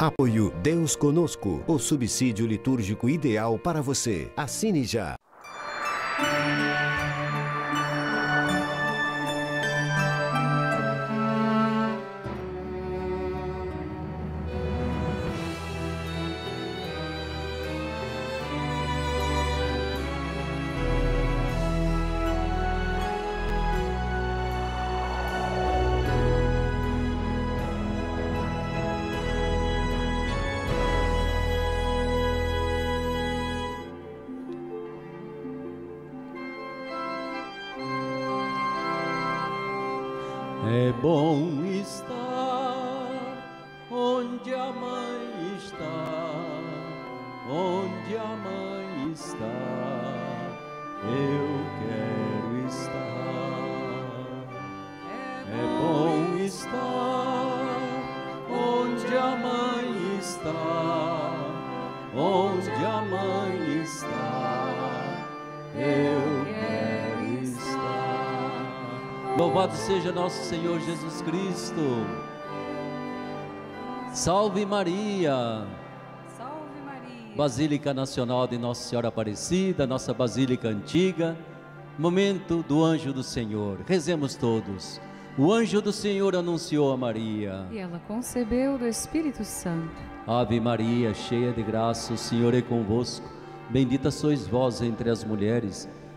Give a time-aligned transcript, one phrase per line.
[0.00, 4.32] Apoio Deus Conosco, o subsídio litúrgico ideal para você.
[4.34, 5.14] Assine já.
[69.90, 72.06] Seja nosso Senhor Jesus Cristo.
[74.12, 75.66] Salve Maria.
[76.38, 77.36] Salve Maria.
[77.36, 81.36] Basílica Nacional de Nossa Senhora Aparecida, nossa Basílica Antiga.
[81.98, 83.80] Momento do anjo do Senhor.
[83.84, 85.00] Rezemos todos.
[85.36, 87.66] O anjo do Senhor anunciou a Maria.
[87.72, 89.90] E ela concebeu do Espírito Santo.
[90.24, 93.28] Ave Maria, cheia de graça, o Senhor é convosco.
[93.68, 95.88] Bendita sois vós entre as mulheres.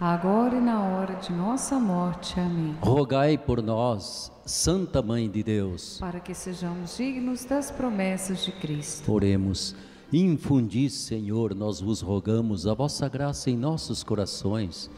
[0.00, 2.40] agora e na hora de nossa morte.
[2.40, 2.74] Amém.
[2.80, 5.98] Rogai por nós, Santa Mãe de Deus.
[6.00, 9.12] Para que sejamos dignos das promessas de Cristo.
[9.12, 9.74] Oremos.
[10.10, 14.90] Infundi, Senhor, nós vos rogamos a vossa graça em nossos corações,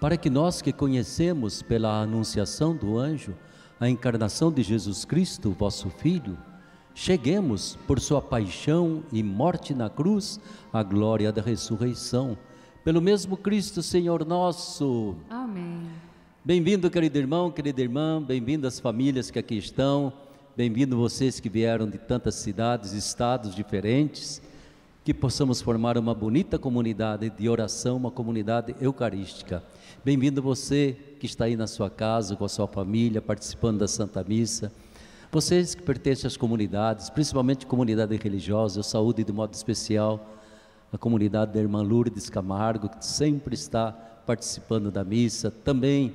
[0.00, 3.34] para que nós que conhecemos pela anunciação do anjo
[3.80, 6.38] a encarnação de Jesus Cristo, vosso Filho,
[6.94, 10.38] cheguemos por sua paixão e morte na cruz
[10.72, 12.38] à glória da ressurreição.
[12.84, 15.16] Pelo mesmo Cristo, Senhor nosso.
[15.30, 15.88] Amém.
[16.44, 20.12] Bem-vindo, querido irmão, querida irmã, bem-vindo as famílias que aqui estão,
[20.54, 24.42] bem-vindo vocês que vieram de tantas cidades, estados diferentes,
[25.02, 29.64] que possamos formar uma bonita comunidade de oração, uma comunidade eucarística.
[30.04, 34.22] Bem-vindo você que está aí na sua casa, com a sua família, participando da Santa
[34.22, 34.70] Missa.
[35.32, 40.34] Vocês que pertencem às comunidades, principalmente comunidade religiosa, eu saúdo de modo especial
[40.94, 45.50] a comunidade da irmã Lourdes Camargo, que sempre está participando da missa.
[45.50, 46.14] Também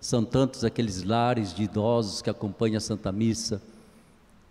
[0.00, 3.60] são tantos aqueles lares de idosos que acompanham a Santa Missa.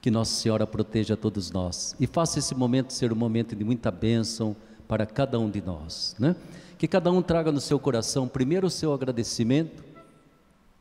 [0.02, 3.90] Que Nossa Senhora proteja todos nós e faça esse momento ser um momento de muita
[3.90, 4.54] bênção
[4.86, 6.36] para cada um de nós, né?
[6.78, 9.84] Que cada um traga no seu coração primeiro o seu agradecimento,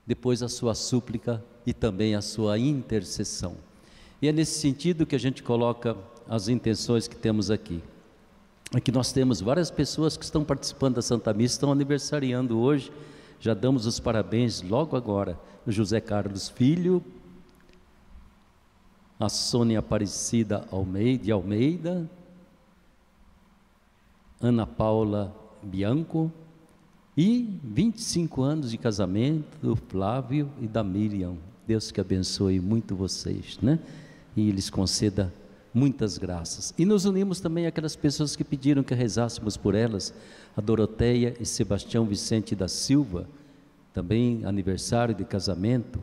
[0.04, 3.56] depois a sua súplica e também a sua intercessão.
[4.20, 5.96] E é nesse sentido que a gente coloca
[6.28, 7.80] as intenções que temos aqui.
[8.74, 12.92] Aqui nós temos várias pessoas que estão participando da Santa Missa, estão aniversariando hoje.
[13.40, 15.40] Já damos os parabéns logo agora.
[15.66, 17.02] José Carlos Filho,
[19.18, 22.10] a Sônia Aparecida Almeida, de Almeida,
[24.40, 26.30] Ana Paula Bianco
[27.16, 31.36] e 25 anos de casamento do Flávio e da Miriam.
[31.66, 33.78] Deus que abençoe muito vocês, né?
[34.36, 35.32] E lhes conceda
[35.72, 36.74] muitas graças.
[36.78, 40.14] E nos unimos também àquelas pessoas que pediram que rezássemos por elas,
[40.56, 43.26] a Doroteia e Sebastião Vicente da Silva,
[43.92, 46.02] também aniversário de casamento,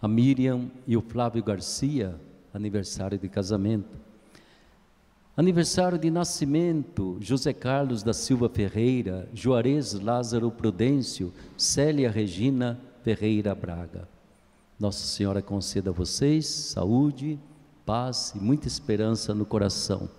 [0.00, 2.14] a Miriam e o Flávio Garcia,
[2.52, 4.08] aniversário de casamento.
[5.36, 14.08] Aniversário de nascimento, José Carlos da Silva Ferreira, Juarez Lázaro Prudêncio, Célia Regina Ferreira Braga.
[14.80, 17.38] Nossa Senhora conceda a vocês saúde,
[17.88, 20.10] paz e muita esperança no coração.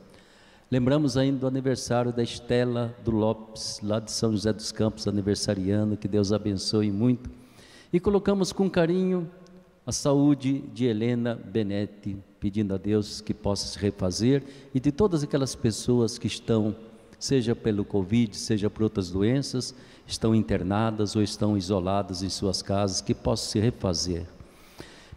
[0.71, 5.95] Lembramos ainda do aniversário da Estela do Lopes, lá de São José dos Campos, aniversariando,
[5.95, 7.29] que Deus abençoe muito.
[7.93, 9.29] E colocamos com carinho
[9.85, 14.41] a saúde de Helena Benetti, pedindo a Deus que possa se refazer
[14.73, 16.75] e de todas aquelas pessoas que estão,
[17.19, 19.75] seja pelo Covid, seja por outras doenças,
[20.07, 24.38] estão internadas ou estão isoladas em suas casas, que possam se refazer.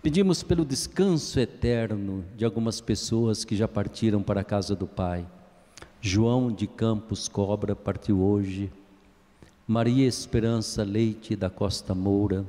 [0.02, 5.24] Pedimos pelo descanso eterno de algumas pessoas que já partiram para a casa do Pai.
[6.00, 8.68] João de Campos Cobra partiu hoje.
[9.64, 12.44] Maria Esperança Leite da Costa Moura.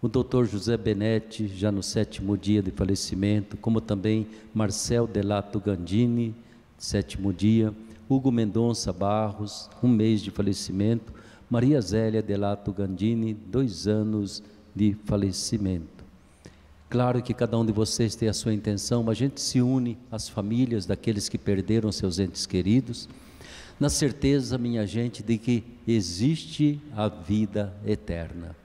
[0.00, 6.34] O doutor José Benetti, já no sétimo dia de falecimento, como também Marcel Delato Gandini,
[6.78, 7.70] sétimo dia.
[8.08, 11.12] Hugo Mendonça Barros, um mês de falecimento.
[11.50, 14.42] Maria Zélia Delato Gandini, dois anos
[14.74, 15.99] de falecimento.
[16.90, 19.96] Claro que cada um de vocês tem a sua intenção, mas a gente se une
[20.10, 23.08] às famílias daqueles que perderam seus entes queridos,
[23.78, 28.56] na certeza, minha gente, de que existe a vida eterna.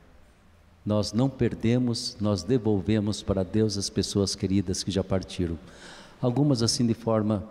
[0.83, 5.57] Nós não perdemos, nós devolvemos para Deus as pessoas queridas que já partiram.
[6.19, 7.47] Algumas assim de forma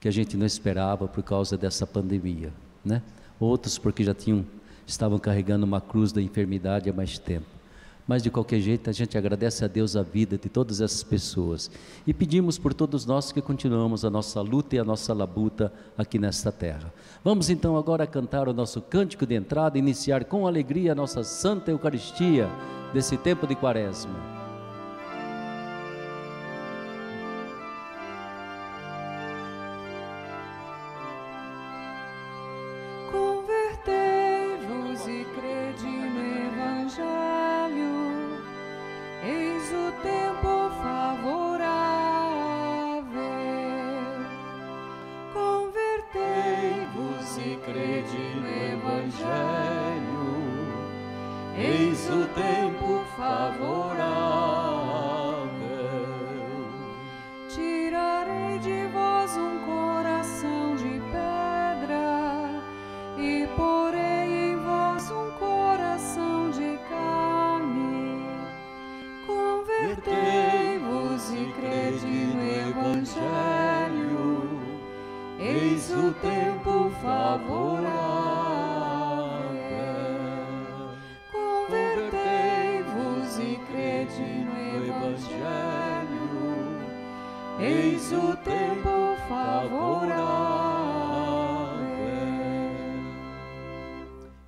[0.00, 2.52] que a gente não esperava por causa dessa pandemia,
[2.84, 3.02] né?
[3.38, 4.44] Outros porque já tinham
[4.84, 7.61] estavam carregando uma cruz da enfermidade há mais tempo.
[8.06, 11.70] Mas de qualquer jeito, a gente agradece a Deus a vida de todas essas pessoas
[12.06, 16.18] e pedimos por todos nós que continuamos a nossa luta e a nossa labuta aqui
[16.18, 16.92] nesta terra.
[17.22, 21.70] Vamos então agora cantar o nosso cântico de entrada, iniciar com alegria a nossa Santa
[21.70, 22.48] Eucaristia
[22.92, 24.41] desse tempo de Quaresma.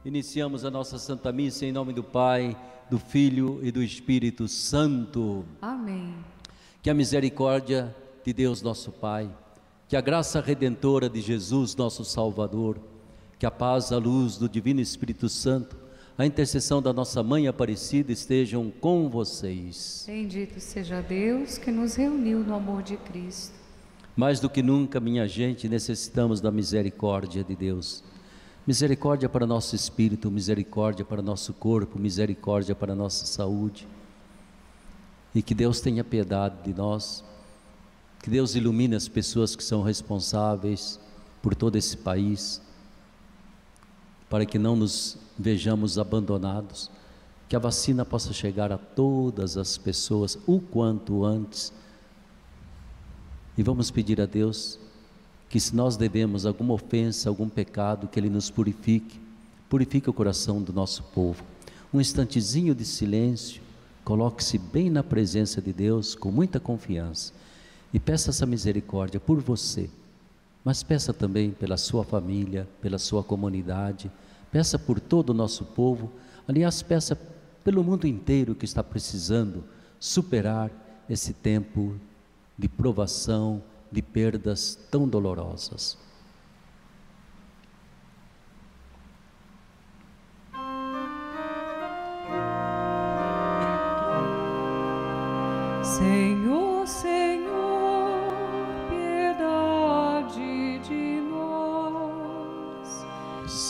[0.05, 2.56] Iniciamos a nossa Santa Missa em nome do Pai,
[2.88, 5.44] do Filho e do Espírito Santo.
[5.61, 6.14] Amém.
[6.82, 7.94] Que a misericórdia
[8.25, 9.31] de Deus, nosso Pai,
[9.94, 12.81] que a graça redentora de Jesus, nosso Salvador,
[13.38, 15.76] que a paz, a luz do Divino Espírito Santo,
[16.19, 20.02] a intercessão da nossa Mãe Aparecida estejam com vocês.
[20.05, 23.55] Bendito seja Deus que nos reuniu no amor de Cristo.
[24.17, 28.02] Mais do que nunca, minha gente, necessitamos da misericórdia de Deus.
[28.67, 33.87] Misericórdia para nosso espírito, misericórdia para nosso corpo, misericórdia para nossa saúde.
[35.32, 37.23] E que Deus tenha piedade de nós,
[38.25, 40.99] que Deus ilumine as pessoas que são responsáveis
[41.43, 42.59] por todo esse país,
[44.31, 46.91] para que não nos vejamos abandonados,
[47.47, 51.71] que a vacina possa chegar a todas as pessoas o quanto antes.
[53.59, 54.78] E vamos pedir a Deus
[55.50, 59.21] que se nós devemos alguma ofensa, algum pecado, que Ele nos purifique,
[59.69, 61.45] purifique o coração do nosso povo.
[61.93, 63.61] Um instantezinho de silêncio,
[64.02, 67.44] coloque-se bem na presença de Deus com muita confiança
[67.95, 69.89] e peça essa misericórdia por você,
[70.65, 74.11] mas peça também pela sua família, pela sua comunidade,
[74.51, 76.11] peça por todo o nosso povo,
[76.49, 77.17] aliás, peça
[77.63, 79.63] pelo mundo inteiro que está precisando
[80.01, 80.73] superar
[81.09, 81.95] esse tempo
[82.59, 85.97] de provação, de perdas tão dolorosas.
[95.85, 97.44] Senhor, Senhor,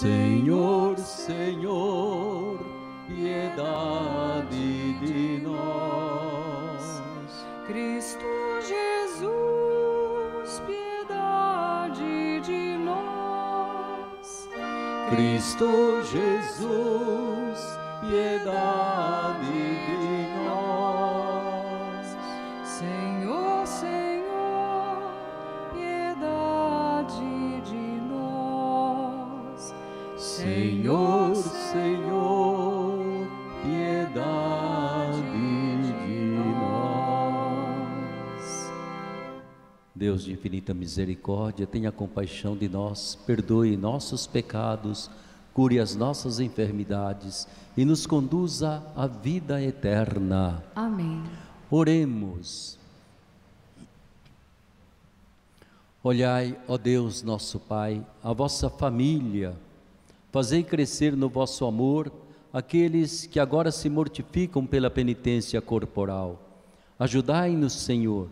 [0.01, 2.59] Senhor, Senhor,
[3.07, 7.01] piedade de nós.
[7.65, 8.27] Cristo
[8.61, 9.31] Jesus,
[10.67, 14.49] piedade de nós.
[15.11, 17.24] Cristo Jesus,
[40.45, 45.11] infinita misericórdia, tenha compaixão de nós, perdoe nossos pecados,
[45.55, 50.63] cure as nossas enfermidades e nos conduza à vida eterna.
[50.77, 51.23] Amém.
[51.71, 52.79] Oremos.
[56.03, 59.57] Olhai, ó Deus nosso Pai, a vossa família,
[60.31, 62.13] fazei crescer no vosso amor
[62.53, 66.39] aqueles que agora se mortificam pela penitência corporal.
[66.99, 68.29] Ajudai-nos, Senhor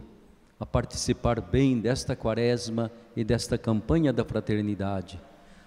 [0.62, 5.20] a participar bem desta quaresma e desta campanha da fraternidade,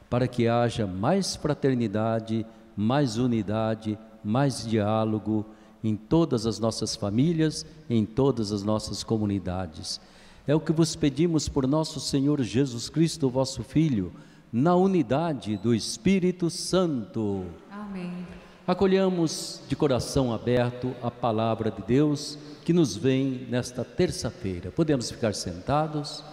[0.09, 2.45] para que haja mais fraternidade,
[2.77, 5.45] mais unidade, mais diálogo
[5.83, 9.99] em todas as nossas famílias, em todas as nossas comunidades.
[10.47, 14.13] É o que vos pedimos por nosso Senhor Jesus Cristo, vosso Filho,
[14.49, 17.43] na unidade do Espírito Santo.
[17.69, 18.25] Amém.
[18.65, 24.71] Acolhamos de coração aberto a palavra de Deus que nos vem nesta terça-feira.
[24.71, 26.23] Podemos ficar sentados?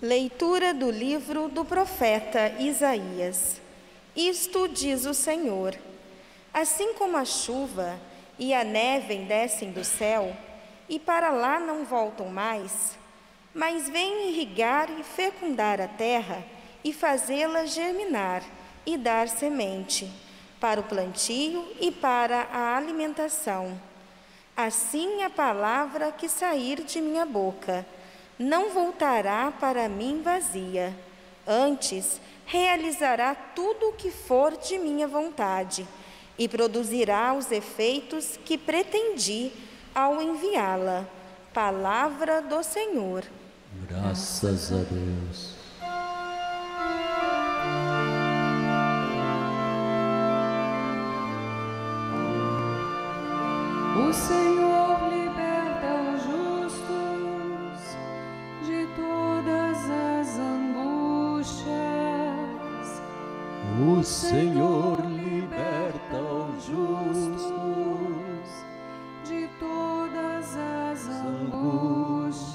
[0.00, 3.60] Leitura do livro do profeta Isaías.
[4.14, 5.76] Isto diz o Senhor:
[6.54, 7.98] Assim como a chuva
[8.38, 10.36] e a neve descem do céu,
[10.88, 12.96] e para lá não voltam mais,
[13.52, 16.44] mas vêm irrigar e fecundar a terra,
[16.84, 18.44] e fazê-la germinar
[18.86, 20.08] e dar semente,
[20.60, 23.89] para o plantio e para a alimentação
[24.56, 27.86] Assim a palavra que sair de minha boca
[28.38, 30.96] não voltará para mim vazia,
[31.46, 35.86] antes realizará tudo o que for de minha vontade
[36.38, 39.52] e produzirá os efeitos que pretendi
[39.94, 41.06] ao enviá-la.
[41.52, 43.24] Palavra do Senhor.
[43.88, 45.59] Graças a Deus.
[54.00, 57.80] O Senhor liberta os justos
[58.66, 61.70] de todas as angústias.
[63.86, 67.50] O Senhor liberta os justos
[69.28, 72.50] de todas as angústias.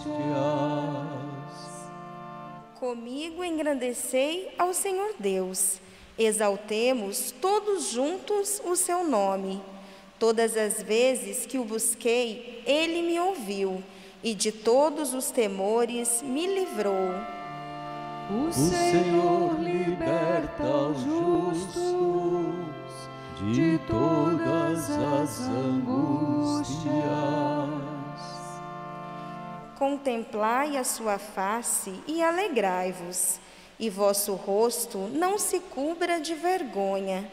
[2.79, 5.79] Comigo engrandecei ao Senhor Deus.
[6.17, 9.61] Exaltemos todos juntos o seu nome.
[10.17, 13.83] Todas as vezes que o busquei, ele me ouviu
[14.23, 17.11] e de todos os temores me livrou.
[18.31, 21.85] O Senhor liberta os justos
[23.53, 26.75] de todas as angústias.
[29.77, 33.39] Contemplai a sua face e alegrai-vos,
[33.77, 37.29] e vosso rosto não se cubra de vergonha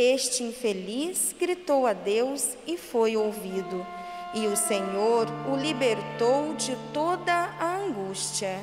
[0.00, 3.84] este infeliz gritou a Deus e foi ouvido,
[4.32, 8.60] e o Senhor o libertou de toda a angústia.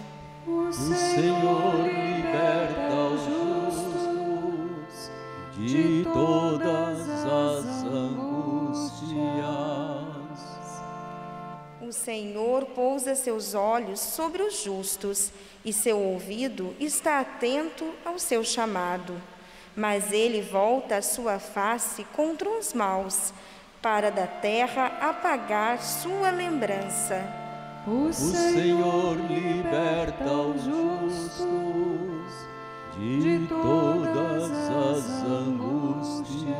[0.48, 5.12] O Senhor liberta os justos
[5.58, 8.96] de todas as angústias.
[11.82, 15.34] O Senhor pousa seus olhos sobre os justos
[15.66, 19.22] e seu ouvido está atento ao seu chamado
[19.76, 23.34] mas ele volta a sua face contra os maus,
[23.82, 27.22] para da terra apagar sua lembrança.
[27.86, 31.46] O Senhor liberta os justos
[32.98, 36.56] de todas as angústias.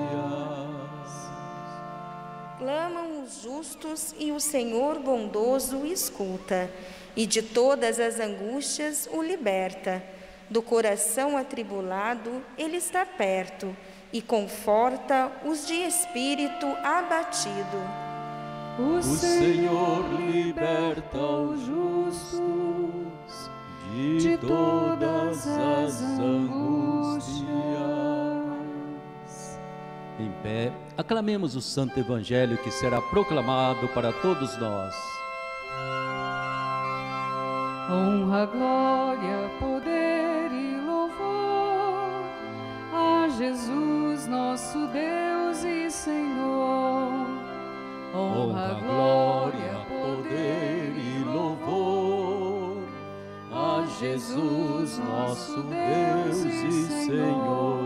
[2.60, 6.70] Clamam os justos e o Senhor bondoso escuta,
[7.16, 10.04] e de todas as angústias o liberta
[10.50, 13.76] do coração atribulado, Ele está perto
[14.12, 18.06] e conforta os de espírito abatido.
[18.78, 23.50] O Senhor liberta os justos
[23.94, 27.46] de todas as angústias.
[30.20, 34.94] Em pé, aclamemos o Santo Evangelho que será proclamado para todos nós.
[37.90, 40.35] Honra, glória, poder
[43.38, 47.28] Jesus, nosso Deus e Senhor.
[48.16, 52.78] Honra, glória, poder e louvor
[53.52, 57.78] a Jesus, nosso Deus e Senhor.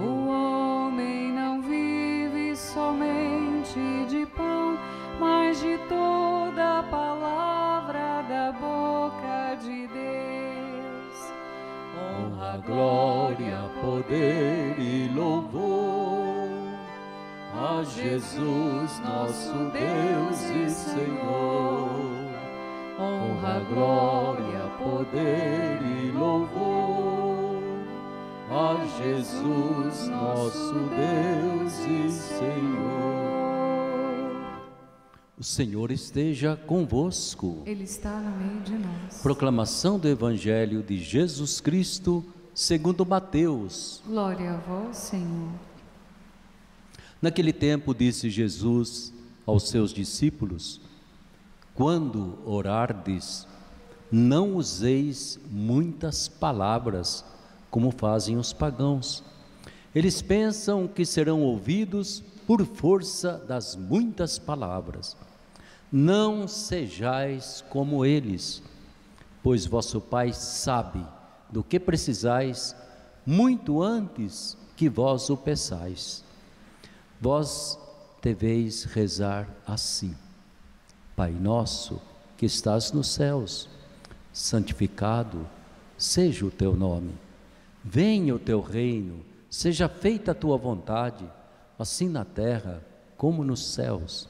[0.00, 4.78] O homem não vive somente de pão,
[5.18, 8.91] mas de toda a palavra da boca
[12.42, 16.48] Honra, glória, poder e louvor
[17.54, 21.88] a Jesus, nosso Deus e Senhor.
[22.98, 27.62] honra, glória, poder e louvor
[28.50, 33.21] a Jesus, nosso Deus e Senhor.
[35.42, 37.64] O Senhor esteja convosco.
[37.66, 39.20] Ele está no meio de nós.
[39.22, 44.00] Proclamação do Evangelho de Jesus Cristo, segundo Mateus.
[44.06, 45.50] Glória a vós, Senhor.
[47.20, 49.12] Naquele tempo disse Jesus
[49.44, 50.80] aos seus discípulos:
[51.74, 53.44] Quando orardes,
[54.12, 57.24] não useis muitas palavras,
[57.68, 59.24] como fazem os pagãos.
[59.92, 65.16] Eles pensam que serão ouvidos por força das muitas palavras.
[65.92, 68.62] Não sejais como eles,
[69.42, 71.06] pois vosso Pai sabe
[71.50, 72.74] do que precisais
[73.26, 76.24] muito antes que vós o peçais.
[77.20, 77.78] Vós
[78.22, 80.16] deveis rezar assim:
[81.14, 82.00] Pai nosso
[82.38, 83.68] que estás nos céus,
[84.32, 85.46] santificado
[85.98, 87.12] seja o teu nome.
[87.84, 91.30] Venha o teu reino, seja feita a tua vontade,
[91.78, 92.82] assim na terra
[93.16, 94.26] como nos céus.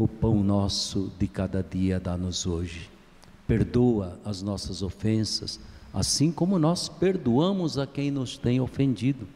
[0.00, 2.88] O pão nosso de cada dia dá-nos hoje.
[3.46, 5.60] Perdoa as nossas ofensas,
[5.92, 9.28] assim como nós perdoamos a quem nos tem ofendido.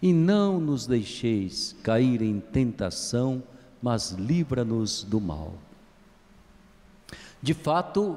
[0.00, 3.42] E não nos deixeis cair em tentação,
[3.82, 5.52] mas livra-nos do mal.
[7.42, 8.16] De fato,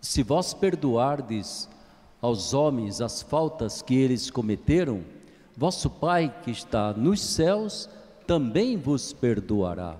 [0.00, 1.68] se vós perdoardes
[2.22, 5.02] aos homens as faltas que eles cometeram,
[5.54, 7.90] vosso Pai que está nos céus
[8.26, 9.98] também vos perdoará.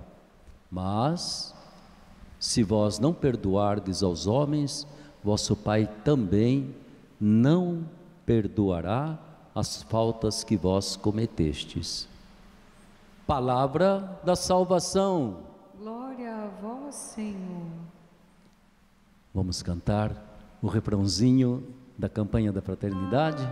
[0.70, 1.54] Mas,
[2.38, 4.86] se vós não perdoardes aos homens,
[5.22, 6.74] vosso Pai também
[7.20, 7.84] não
[8.24, 9.18] perdoará
[9.54, 12.08] as faltas que vós cometestes.
[13.26, 15.38] Palavra da salvação.
[15.78, 17.66] Glória a vós, Senhor.
[19.34, 20.14] Vamos cantar
[20.62, 21.64] o refrãozinho
[21.98, 23.42] da campanha da fraternidade.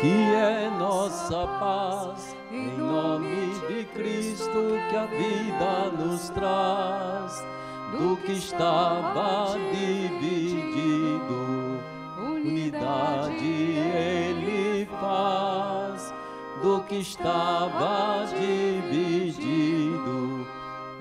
[0.00, 7.44] Que é nossa paz, em nome de Cristo que a vida nos traz,
[7.90, 11.80] do que estava dividido,
[12.16, 16.14] unidade ele faz,
[16.62, 20.46] do que estava dividido,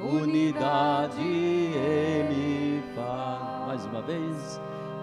[0.02, 3.68] unidade ele faz.
[3.68, 4.60] Mais uma vez,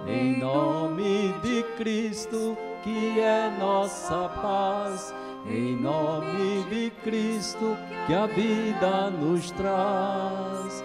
[0.08, 5.14] em nome de Cristo que é nossa paz.
[5.46, 10.84] Em nome de Cristo, que a vida nos traz,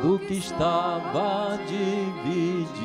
[0.00, 2.78] do que estava dividido,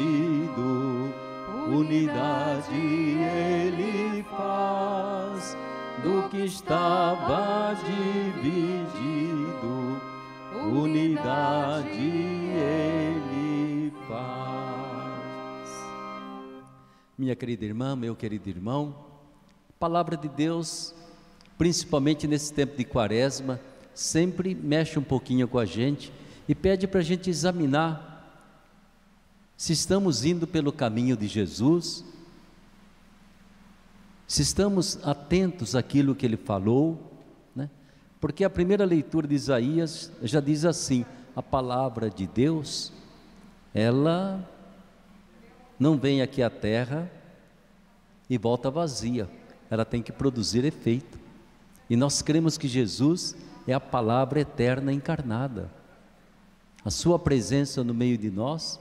[1.68, 5.56] unidade Ele faz,
[6.04, 8.82] do que estava dividido,
[10.72, 12.41] unidade
[17.22, 18.96] Minha querida irmã, meu querido irmão,
[19.70, 20.92] a palavra de Deus,
[21.56, 23.60] principalmente nesse tempo de quaresma,
[23.94, 26.12] sempre mexe um pouquinho com a gente
[26.48, 28.44] e pede para a gente examinar
[29.56, 32.04] se estamos indo pelo caminho de Jesus,
[34.26, 37.22] se estamos atentos àquilo que ele falou,
[37.56, 37.70] né?
[38.20, 41.06] porque a primeira leitura de Isaías já diz assim:
[41.36, 42.92] a palavra de Deus,
[43.76, 44.44] ela
[45.82, 47.12] não vem aqui à terra
[48.30, 49.28] e volta vazia,
[49.68, 51.20] ela tem que produzir efeito.
[51.90, 55.72] E nós cremos que Jesus é a palavra eterna encarnada.
[56.86, 58.80] A sua presença no meio de nós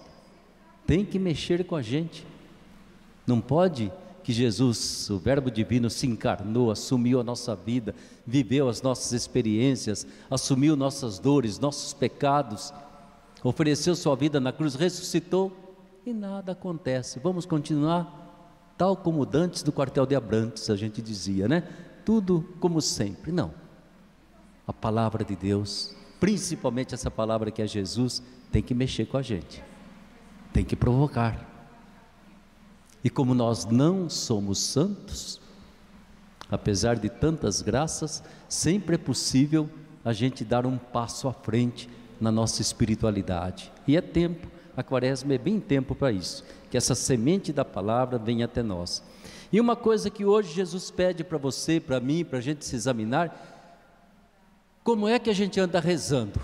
[0.87, 2.27] tem que mexer com a gente.
[3.27, 3.91] Não pode
[4.23, 7.95] que Jesus, o Verbo divino, se encarnou, assumiu a nossa vida,
[8.27, 12.75] viveu as nossas experiências, assumiu nossas dores, nossos pecados,
[13.43, 15.70] ofereceu sua vida na cruz, ressuscitou
[16.11, 17.19] e nada acontece.
[17.21, 21.63] Vamos continuar tal como dantes do quartel de Abrantes, a gente dizia, né?
[22.05, 23.31] Tudo como sempre.
[23.31, 23.53] Não.
[24.67, 29.23] A palavra de Deus, principalmente essa palavra que é Jesus, tem que mexer com a
[29.23, 29.63] gente.
[30.53, 31.47] Tem que provocar.
[33.03, 35.41] E como nós não somos santos,
[36.51, 39.71] apesar de tantas graças, sempre é possível
[40.05, 41.89] a gente dar um passo à frente
[42.21, 43.73] na nossa espiritualidade.
[43.87, 48.19] E é tempo a quaresma é bem tempo para isso, que essa semente da palavra
[48.19, 49.03] venha até nós.
[49.53, 52.75] E uma coisa que hoje Jesus pede para você, para mim, para a gente se
[52.75, 53.59] examinar,
[54.83, 56.41] como é que a gente anda rezando?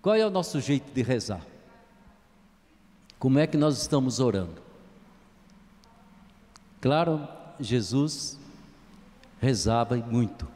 [0.00, 1.44] Qual é o nosso jeito de rezar?
[3.18, 4.62] Como é que nós estamos orando?
[6.80, 7.26] Claro,
[7.58, 8.38] Jesus
[9.40, 10.46] rezava muito.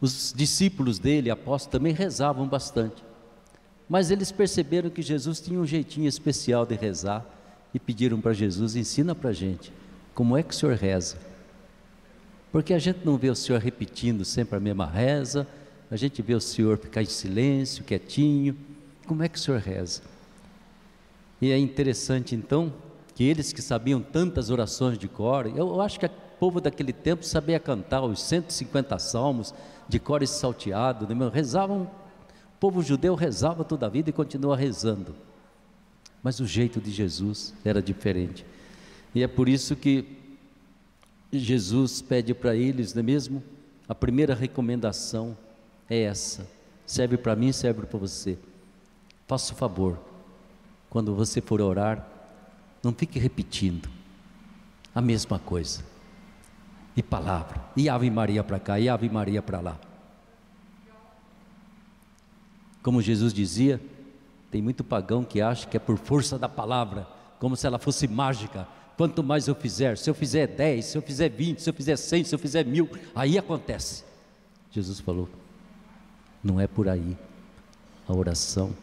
[0.00, 3.02] Os discípulos dele, apóstolos, também rezavam bastante.
[3.92, 7.26] Mas eles perceberam que Jesus tinha um jeitinho especial de rezar
[7.74, 9.70] e pediram para Jesus: ensina para a gente,
[10.14, 11.18] como é que o senhor reza?
[12.50, 15.46] Porque a gente não vê o senhor repetindo sempre a mesma reza,
[15.90, 18.56] a gente vê o senhor ficar em silêncio, quietinho.
[19.06, 20.00] Como é que o senhor reza?
[21.38, 22.72] E é interessante então
[23.14, 27.26] que eles que sabiam tantas orações de cor, eu acho que o povo daquele tempo
[27.26, 29.52] sabia cantar os 150 salmos
[29.86, 31.30] de cor e salteado, né?
[31.30, 31.90] rezavam,
[32.62, 35.16] povo judeu rezava toda a vida e continua rezando.
[36.22, 38.46] Mas o jeito de Jesus era diferente.
[39.12, 40.16] E é por isso que
[41.32, 43.42] Jesus pede para eles, não é mesmo?
[43.88, 45.36] A primeira recomendação
[45.90, 46.48] é essa.
[46.86, 48.38] Serve para mim, serve para você.
[49.26, 49.98] Faça o favor,
[50.88, 52.06] quando você for orar,
[52.80, 53.90] não fique repetindo
[54.94, 55.82] a mesma coisa.
[56.94, 59.91] E palavra, e Ave Maria para cá, e Ave Maria para lá.
[62.82, 63.80] Como Jesus dizia,
[64.50, 67.06] tem muito pagão que acha que é por força da palavra,
[67.38, 68.66] como se ela fosse mágica.
[68.96, 71.96] Quanto mais eu fizer, se eu fizer 10, se eu fizer 20, se eu fizer
[71.96, 74.04] 100, se eu fizer mil, aí acontece.
[74.70, 75.28] Jesus falou:
[76.42, 77.16] não é por aí
[78.08, 78.74] a oração.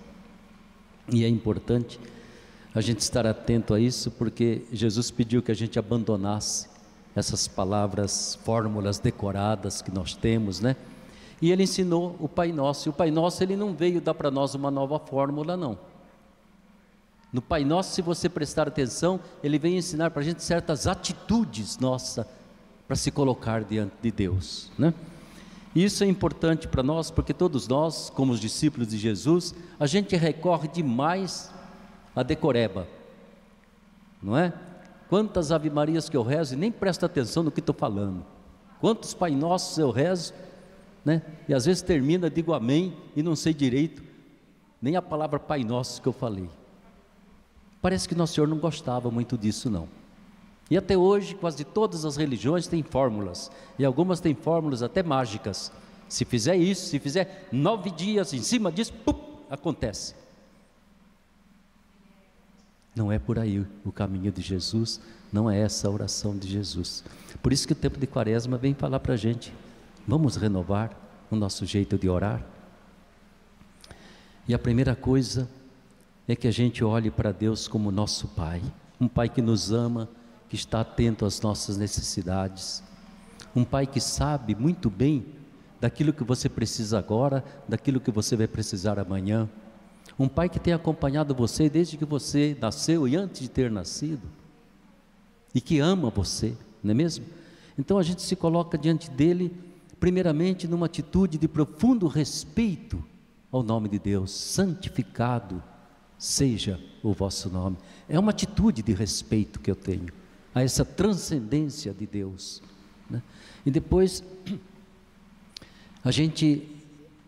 [1.11, 1.99] E é importante
[2.73, 6.69] a gente estar atento a isso, porque Jesus pediu que a gente abandonasse
[7.15, 10.75] essas palavras, fórmulas decoradas que nós temos, né?
[11.41, 12.87] E ele ensinou o Pai Nosso.
[12.87, 15.77] E o Pai Nosso, ele não veio dar para nós uma nova fórmula, não.
[17.31, 21.77] No Pai Nosso, se você prestar atenção, ele vem ensinar para a gente certas atitudes
[21.77, 22.27] nossa
[22.87, 24.93] para se colocar diante de Deus, né?
[25.75, 30.15] Isso é importante para nós, porque todos nós, como os discípulos de Jesus, a gente
[30.15, 31.51] recorre demais
[32.15, 32.87] a decoreba,
[34.21, 34.51] não é?
[35.07, 38.25] Quantas Ave Marias que eu rezo e nem presto atenção no que estou falando.
[38.81, 40.33] Quantos Pai Nossos eu rezo,
[41.09, 41.23] né?
[41.47, 44.03] E às vezes termina, digo amém e não sei direito
[44.79, 46.47] nem a palavra Pai Nosso que eu falei.
[47.81, 49.89] Parece que Nosso Senhor não gostava muito disso, não.
[50.69, 55.71] E até hoje, quase todas as religiões têm fórmulas, e algumas têm fórmulas até mágicas.
[56.07, 59.19] Se fizer isso, se fizer nove dias em cima disso, pum,
[59.49, 60.13] acontece.
[62.95, 65.01] Não é por aí o caminho de Jesus,
[65.33, 67.03] não é essa a oração de Jesus.
[67.41, 69.51] Por isso que o tempo de quaresma vem falar para a gente:
[70.07, 70.91] vamos renovar
[71.29, 72.45] o nosso jeito de orar.
[74.47, 75.49] E a primeira coisa
[76.27, 78.61] é que a gente olhe para Deus como nosso Pai,
[78.99, 80.09] um Pai que nos ama,
[80.47, 82.83] que está atento às nossas necessidades,
[83.55, 85.25] um Pai que sabe muito bem
[85.79, 89.47] daquilo que você precisa agora, daquilo que você vai precisar amanhã
[90.19, 94.21] um pai que tem acompanhado você desde que você nasceu e antes de ter nascido.
[95.55, 97.25] E que ama você, não é mesmo?
[97.77, 99.55] Então a gente se coloca diante dele,
[99.99, 103.03] primeiramente numa atitude de profundo respeito
[103.51, 105.61] ao nome de Deus, santificado
[106.17, 107.77] seja o vosso nome.
[108.07, 110.07] É uma atitude de respeito que eu tenho
[110.53, 112.61] a essa transcendência de Deus.
[113.09, 113.21] Né?
[113.65, 114.23] E depois
[116.03, 116.67] a gente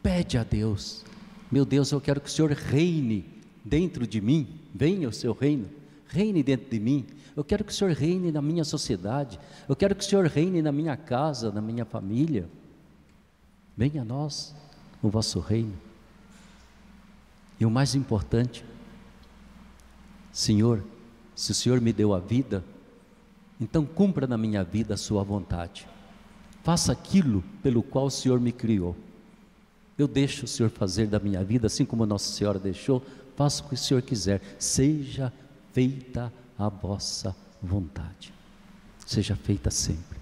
[0.01, 1.03] pede a Deus
[1.51, 3.25] meu Deus, eu quero que o Senhor reine
[3.63, 5.69] dentro de mim, venha o seu reino,
[6.07, 7.05] reine dentro de mim.
[7.35, 10.61] Eu quero que o Senhor reine na minha sociedade, eu quero que o Senhor reine
[10.61, 12.47] na minha casa, na minha família.
[13.75, 14.55] Venha a nós
[15.01, 15.73] o vosso reino.
[17.59, 18.65] E o mais importante,
[20.31, 20.83] Senhor,
[21.35, 22.63] se o Senhor me deu a vida,
[23.59, 25.87] então cumpra na minha vida a sua vontade.
[26.63, 28.95] Faça aquilo pelo qual o Senhor me criou.
[29.97, 33.05] Eu deixo o Senhor fazer da minha vida, assim como Nossa Senhora deixou,
[33.35, 35.31] faça o que o Senhor quiser, seja
[35.71, 38.33] feita a vossa vontade,
[39.05, 40.19] seja feita sempre.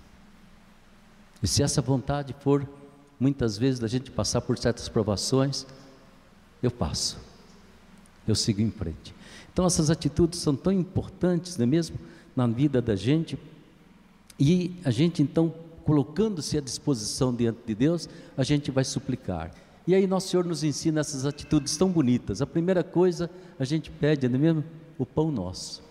[1.41, 2.67] E se essa vontade for,
[3.19, 5.65] muitas vezes, da gente passar por certas provações,
[6.63, 7.17] eu passo,
[8.27, 9.13] eu sigo em frente.
[9.51, 11.97] Então, essas atitudes são tão importantes, não é mesmo,
[12.35, 13.37] na vida da gente,
[14.39, 15.53] e a gente então
[15.83, 19.51] colocando-se à disposição diante de Deus, a gente vai suplicar.
[19.87, 22.43] E aí Nosso Senhor nos ensina essas atitudes tão bonitas.
[22.43, 23.27] A primeira coisa,
[23.57, 24.63] a gente pede, não é mesmo?
[24.99, 25.81] O pão nosso.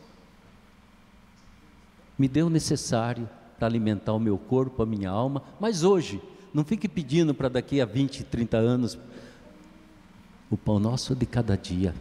[2.16, 6.22] Me dê o necessário para alimentar o meu corpo, a minha alma, mas hoje,
[6.58, 8.98] não fique pedindo para daqui a 20, 30 anos.
[10.50, 11.94] O pão nosso de cada dia.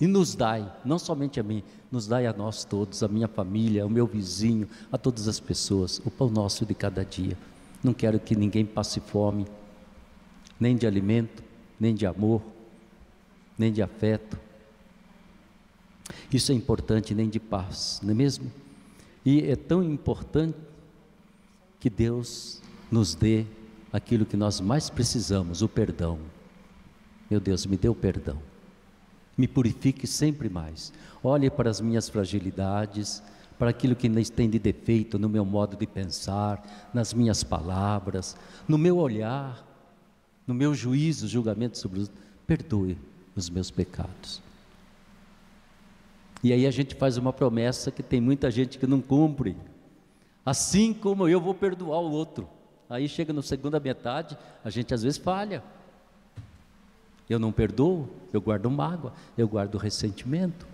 [0.00, 3.84] E nos dai, não somente a mim, nos dai a nós todos, a minha família,
[3.84, 7.36] o meu vizinho, a todas as pessoas, o pão nosso de cada dia.
[7.82, 9.46] Não quero que ninguém passe fome,
[10.60, 11.42] nem de alimento,
[11.80, 12.40] nem de amor,
[13.58, 14.38] nem de afeto.
[16.32, 18.48] Isso é importante, nem de paz, não é mesmo?
[19.26, 20.56] E é tão importante
[21.80, 23.44] que Deus nos dê
[23.92, 26.18] aquilo que nós mais precisamos, o perdão.
[27.30, 28.38] Meu Deus, me dê o perdão.
[29.36, 30.92] Me purifique sempre mais.
[31.22, 33.22] Olhe para as minhas fragilidades,
[33.58, 38.36] para aquilo que tem de defeito no meu modo de pensar, nas minhas palavras,
[38.68, 39.64] no meu olhar,
[40.46, 42.10] no meu juízo, julgamento sobre os.
[42.46, 42.98] Perdoe
[43.34, 44.42] os meus pecados.
[46.42, 49.56] E aí a gente faz uma promessa que tem muita gente que não cumpre.
[50.44, 52.46] Assim como eu vou perdoar o outro.
[52.88, 55.62] Aí chega na segunda metade, a gente às vezes falha.
[57.28, 60.66] Eu não perdoo, eu guardo mágoa, eu guardo ressentimento.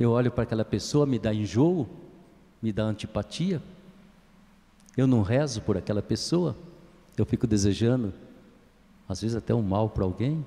[0.00, 1.88] Eu olho para aquela pessoa, me dá enjoo,
[2.62, 3.62] me dá antipatia.
[4.96, 6.56] Eu não rezo por aquela pessoa,
[7.16, 8.12] eu fico desejando,
[9.08, 10.44] às vezes até um mal para alguém.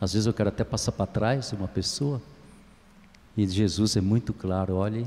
[0.00, 2.20] Às vezes eu quero até passar para trás uma pessoa.
[3.36, 5.06] E Jesus é muito claro: olhe,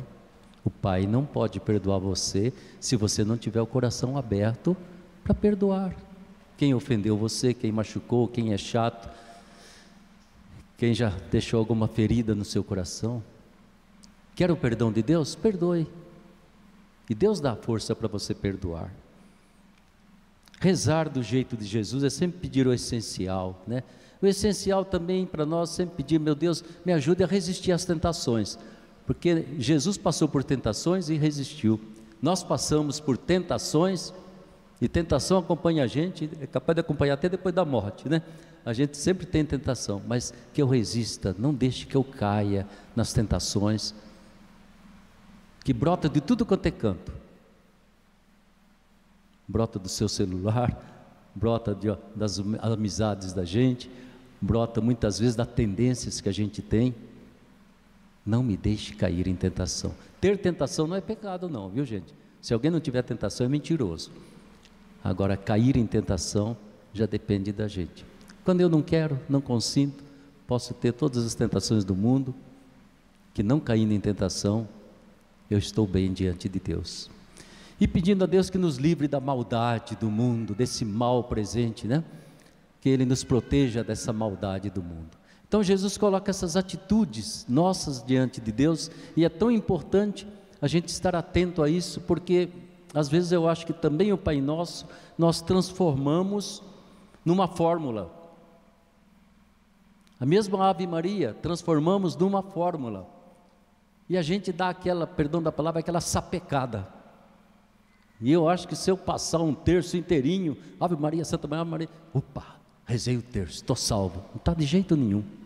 [0.64, 4.76] o Pai não pode perdoar você se você não tiver o coração aberto
[5.24, 5.96] para perdoar.
[6.58, 9.10] Quem ofendeu você, quem machucou, quem é chato,
[10.78, 13.24] quem já deixou alguma ferida no seu coração.
[14.36, 15.36] Quer o perdão de Deus?
[15.36, 15.88] Perdoe.
[17.10, 18.92] E Deus dá força para você perdoar.
[20.60, 23.84] Rezar do jeito de Jesus é sempre pedir o essencial, né?
[24.22, 28.58] O essencial também para nós sempre pedir, meu Deus, me ajude a resistir às tentações,
[29.06, 31.80] porque Jesus passou por tentações e resistiu.
[32.22, 34.14] Nós passamos por tentações
[34.80, 38.22] e tentação acompanha a gente, é capaz de acompanhar até depois da morte, né?
[38.66, 43.12] A gente sempre tem tentação, mas que eu resista, não deixe que eu caia nas
[43.12, 43.94] tentações
[45.64, 47.12] que brota de tudo quanto é canto.
[49.48, 50.76] Brota do seu celular,
[51.36, 53.90] brota de, das amizades da gente,
[54.40, 56.96] brota muitas vezes das tendências que a gente tem.
[58.26, 59.94] Não me deixe cair em tentação.
[60.20, 62.14] Ter tentação não é pecado, não, viu gente?
[62.42, 64.12] Se alguém não tiver tentação, é mentiroso.
[65.04, 66.56] Agora, cair em tentação
[66.94, 68.06] já depende da gente.
[68.44, 70.04] Quando eu não quero, não consinto,
[70.48, 72.34] posso ter todas as tentações do mundo,
[73.34, 74.68] que não caindo em tentação,
[75.50, 77.10] eu estou bem diante de Deus.
[77.80, 82.04] E pedindo a Deus que nos livre da maldade do mundo, desse mal presente, né?
[82.82, 85.21] que Ele nos proteja dessa maldade do mundo.
[85.52, 90.26] Então Jesus coloca essas atitudes nossas diante de Deus e é tão importante
[90.62, 92.48] a gente estar atento a isso, porque
[92.94, 94.88] às vezes eu acho que também o Pai Nosso
[95.18, 96.64] nós transformamos
[97.26, 98.10] numa fórmula.
[100.18, 103.06] A mesma Ave Maria transformamos numa fórmula.
[104.08, 106.88] E a gente dá aquela, perdão da palavra, aquela sapecada.
[108.22, 111.72] E eu acho que se eu passar um terço inteirinho, Ave Maria, Santa Maria, Ave
[111.72, 114.24] Maria, opa, rezei o terço, estou salvo.
[114.30, 115.41] Não está de jeito nenhum.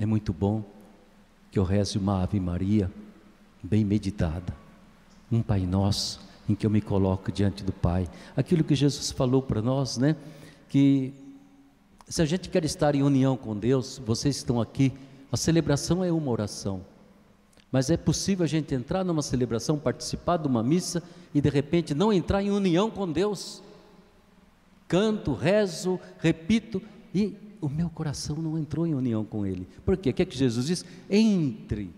[0.00, 0.64] É muito bom
[1.50, 2.90] que eu reze uma Ave Maria
[3.62, 4.56] bem meditada,
[5.30, 8.08] um Pai Nosso, em que eu me coloco diante do Pai.
[8.34, 10.16] Aquilo que Jesus falou para nós, né?
[10.70, 11.12] Que
[12.08, 14.90] se a gente quer estar em união com Deus, vocês estão aqui,
[15.30, 16.80] a celebração é uma oração.
[17.70, 21.02] Mas é possível a gente entrar numa celebração, participar de uma missa
[21.34, 23.62] e de repente não entrar em união com Deus
[24.88, 26.80] canto, rezo, repito,
[27.14, 29.68] e o meu coração não entrou em união com Ele.
[29.84, 30.10] Por quê?
[30.10, 30.84] O que é que Jesus diz?
[31.08, 31.92] Entre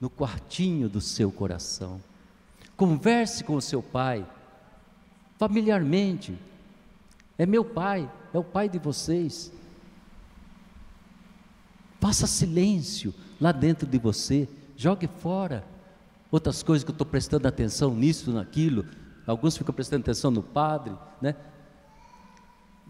[0.00, 2.00] no quartinho do seu coração,
[2.76, 4.26] converse com o seu Pai,
[5.38, 6.36] familiarmente.
[7.38, 9.52] É meu Pai, é o Pai de vocês.
[12.00, 15.64] Faça silêncio lá dentro de você, jogue fora
[16.30, 18.84] outras coisas que eu estou prestando atenção nisso, naquilo.
[19.26, 21.36] Alguns ficam prestando atenção no padre, né?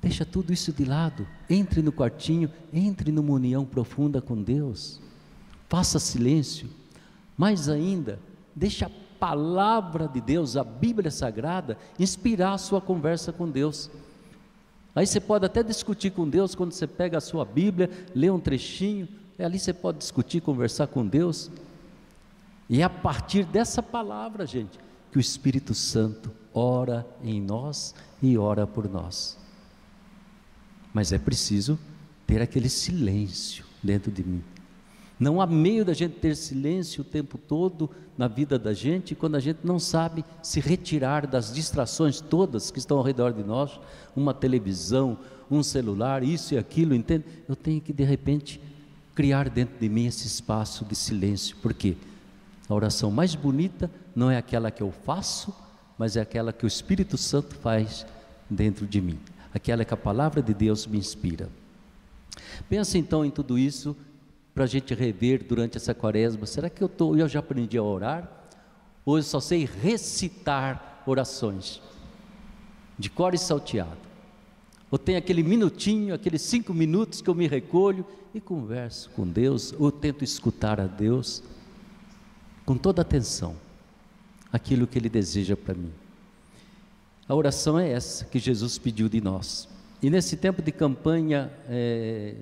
[0.05, 1.27] Deixa tudo isso de lado.
[1.49, 5.01] Entre no quartinho, entre numa união profunda com Deus.
[5.67, 6.69] Faça silêncio.
[7.39, 8.19] Mais ainda,
[8.55, 13.91] deixa a palavra de Deus, a Bíblia Sagrada, inspirar a sua conversa com Deus.
[14.95, 18.39] Aí você pode até discutir com Deus quando você pega a sua Bíblia, lê um
[18.39, 21.51] trechinho, ali você pode discutir, conversar com Deus.
[22.69, 24.79] E é a partir dessa palavra, gente,
[25.11, 29.43] que o Espírito Santo ora em nós e ora por nós
[30.95, 31.77] mas é preciso
[32.25, 34.43] ter aquele silêncio dentro de mim.
[35.19, 39.35] Não há meio da gente ter silêncio o tempo todo na vida da gente quando
[39.35, 43.79] a gente não sabe se retirar das distrações todas que estão ao redor de nós,
[44.15, 45.19] uma televisão,
[45.51, 47.25] um celular, isso e aquilo, entende?
[47.49, 48.61] Eu tenho que de repente
[49.15, 51.97] criar dentro de mim esse espaço de silêncio, porque
[52.69, 55.55] a oração mais bonita não é aquela que eu faço,
[55.99, 58.05] mas é aquela que o Espírito Santo faz
[58.51, 59.19] dentro de mim
[59.55, 61.49] aquela que a palavra de Deus me inspira.
[62.69, 63.97] Pensa então em tudo isso
[64.53, 66.45] para a gente rever durante essa quaresma.
[66.45, 68.31] Será que eu, tô, eu já aprendi a orar?
[69.07, 71.81] Hoje só sei recitar orações,
[72.99, 73.99] de cor e salteado.
[74.91, 79.75] Ou tem aquele minutinho, aqueles cinco minutos que eu me recolho e converso com Deus,
[79.79, 81.43] ou tento escutar a Deus
[82.65, 83.55] com toda atenção,
[84.53, 85.93] aquilo que Ele deseja para mim.
[87.29, 89.69] A oração é essa que Jesus pediu de nós.
[90.03, 92.35] E nesse tempo de campanha é,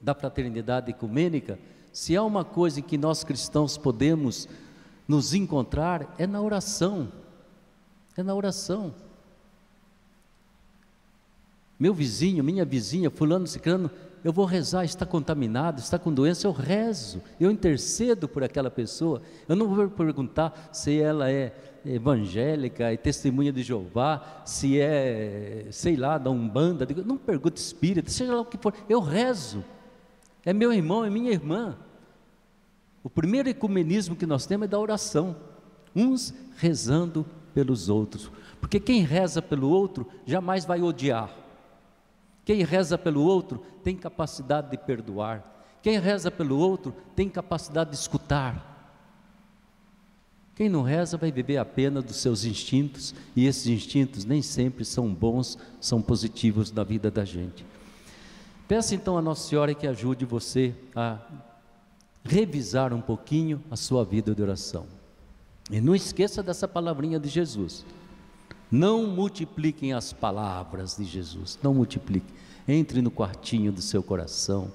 [0.00, 1.58] da fraternidade ecumênica,
[1.92, 4.48] se há uma coisa em que nós cristãos podemos
[5.06, 7.12] nos encontrar, é na oração.
[8.16, 8.94] É na oração.
[11.78, 13.90] Meu vizinho, minha vizinha, fulano, ciclano,
[14.24, 19.20] eu vou rezar, está contaminado, está com doença, eu rezo, eu intercedo por aquela pessoa.
[19.48, 21.52] Eu não vou perguntar se ela é
[21.84, 28.34] evangélica, é testemunha de Jeová, se é, sei lá, da Umbanda, não pergunto espírita, seja
[28.34, 29.64] lá o que for, eu rezo.
[30.44, 31.76] É meu irmão, é minha irmã.
[33.02, 35.34] O primeiro ecumenismo que nós temos é da oração,
[35.94, 38.30] uns rezando pelos outros,
[38.60, 41.41] porque quem reza pelo outro jamais vai odiar.
[42.44, 45.44] Quem reza pelo outro tem capacidade de perdoar.
[45.82, 48.70] Quem reza pelo outro tem capacidade de escutar.
[50.54, 55.12] Quem não reza vai viver apenas dos seus instintos, e esses instintos nem sempre são
[55.12, 57.64] bons, são positivos na vida da gente.
[58.68, 61.18] Peça então a Nossa Senhora que ajude você a
[62.24, 64.86] revisar um pouquinho a sua vida de oração.
[65.70, 67.84] E não esqueça dessa palavrinha de Jesus.
[68.72, 72.32] Não multipliquem as palavras de Jesus, não multiplique.
[72.66, 74.72] Entre no quartinho do seu coração,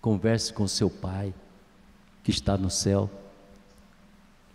[0.00, 1.34] converse com seu Pai
[2.24, 3.10] que está no céu.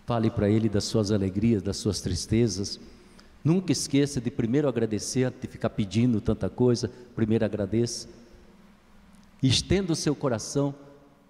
[0.06, 2.80] Fale para Ele das suas alegrias, das suas tristezas.
[3.44, 6.90] Nunca esqueça de primeiro agradecer, de ficar pedindo tanta coisa.
[7.14, 8.08] Primeiro agradeça.
[9.40, 10.74] Estenda o seu coração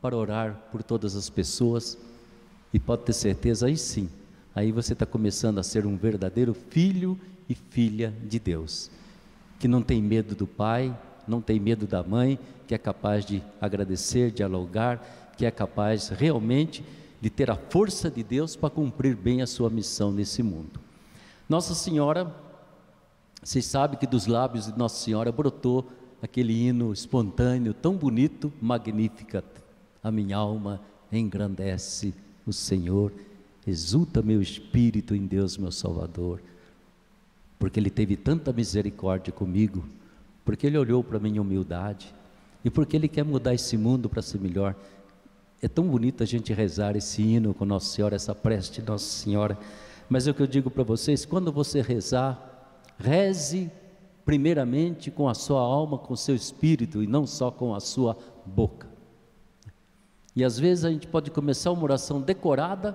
[0.01, 1.99] para orar por todas as pessoas
[2.73, 4.09] e pode ter certeza, aí sim,
[4.55, 8.91] aí você está começando a ser um verdadeiro filho e filha de Deus,
[9.59, 13.43] que não tem medo do pai, não tem medo da mãe, que é capaz de
[13.61, 16.85] agradecer, dialogar, que é capaz realmente
[17.21, 20.81] de ter a força de Deus para cumprir bem a sua missão nesse mundo.
[21.49, 22.35] Nossa Senhora,
[23.43, 25.91] vocês sabem que dos lábios de Nossa Senhora brotou
[26.23, 29.45] aquele hino espontâneo, tão bonito, Magnificat
[30.05, 32.13] a minha alma engrandece
[32.47, 33.11] o Senhor,
[33.67, 36.43] exulta meu espírito em Deus, meu Salvador,
[37.65, 39.83] porque Ele teve tanta misericórdia comigo,
[40.45, 42.15] porque Ele olhou para a minha humildade
[42.63, 44.77] e porque Ele quer mudar esse mundo para ser melhor.
[45.63, 49.07] É tão bonito a gente rezar esse hino com Nossa Senhora, essa prece de Nossa
[49.07, 49.57] Senhora,
[50.11, 53.73] mas é o que eu digo para vocês: quando você rezar, reze
[54.27, 58.15] primeiramente com a sua alma, com o seu espírito e não só com a sua
[58.45, 58.87] boca.
[60.37, 62.95] E às vezes a gente pode começar uma oração decorada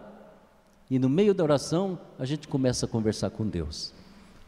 [0.92, 3.98] e no meio da oração a gente começa a conversar com Deus.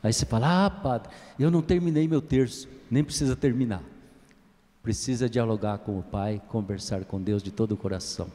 [0.03, 3.83] Aí você fala: Ah, padre, eu não terminei meu terço, nem precisa terminar.
[4.81, 8.27] Precisa dialogar com o Pai, conversar com Deus de todo o coração.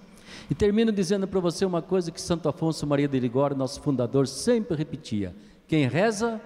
[0.50, 4.28] E termino dizendo para você uma coisa que Santo Afonso Maria de Ligório, nosso fundador,
[4.28, 5.34] sempre repetia:
[5.66, 6.40] quem reza,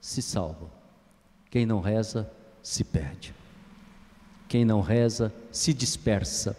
[0.00, 0.70] se salva.
[1.50, 2.30] Quem não reza,
[2.62, 3.34] se perde.
[4.48, 6.56] Quem não reza, se dispersa.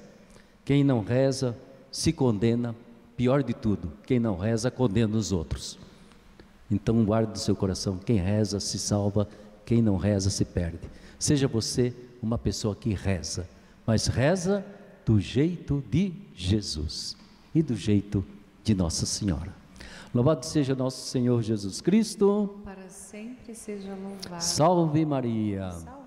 [0.66, 1.56] Quem não reza
[1.92, 2.76] se condena,
[3.16, 5.80] pior de tudo, quem não reza condena os outros.
[6.70, 9.28] Então guarde no seu coração, quem reza se salva,
[9.66, 10.90] quem não reza se perde.
[11.18, 13.48] Seja você uma pessoa que reza,
[13.86, 14.66] mas reza
[15.06, 17.16] do jeito de Jesus
[17.56, 18.26] e do jeito
[18.64, 19.56] de Nossa Senhora.
[20.14, 22.60] Louvado seja nosso Senhor Jesus Cristo.
[22.64, 24.42] Para sempre seja louvado.
[24.42, 25.72] Salve Maria.
[25.72, 25.98] Salve.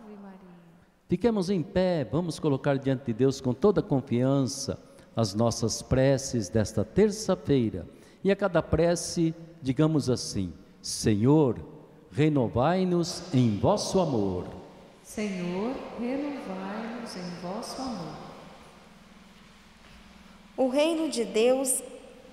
[1.11, 4.79] Fiquemos em pé, vamos colocar diante de Deus com toda confiança
[5.16, 7.85] as nossas preces desta terça-feira.
[8.23, 11.59] E a cada prece, digamos assim: Senhor,
[12.11, 14.46] renovai-nos em vosso amor.
[15.02, 18.17] Senhor, renovai-nos em vosso amor.
[20.56, 21.83] O reino de Deus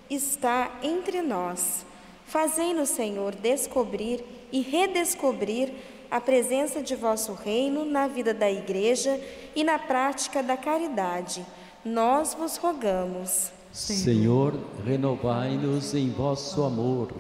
[0.10, 1.86] está entre nós.
[2.26, 5.72] Fazei-nos, Senhor, descobrir e redescobrir
[6.10, 9.20] a presença de vosso reino na vida da Igreja
[9.56, 11.46] e na prática da caridade.
[11.84, 13.52] Nós vos rogamos.
[13.78, 17.14] Senhor, renovai-nos em vosso amor.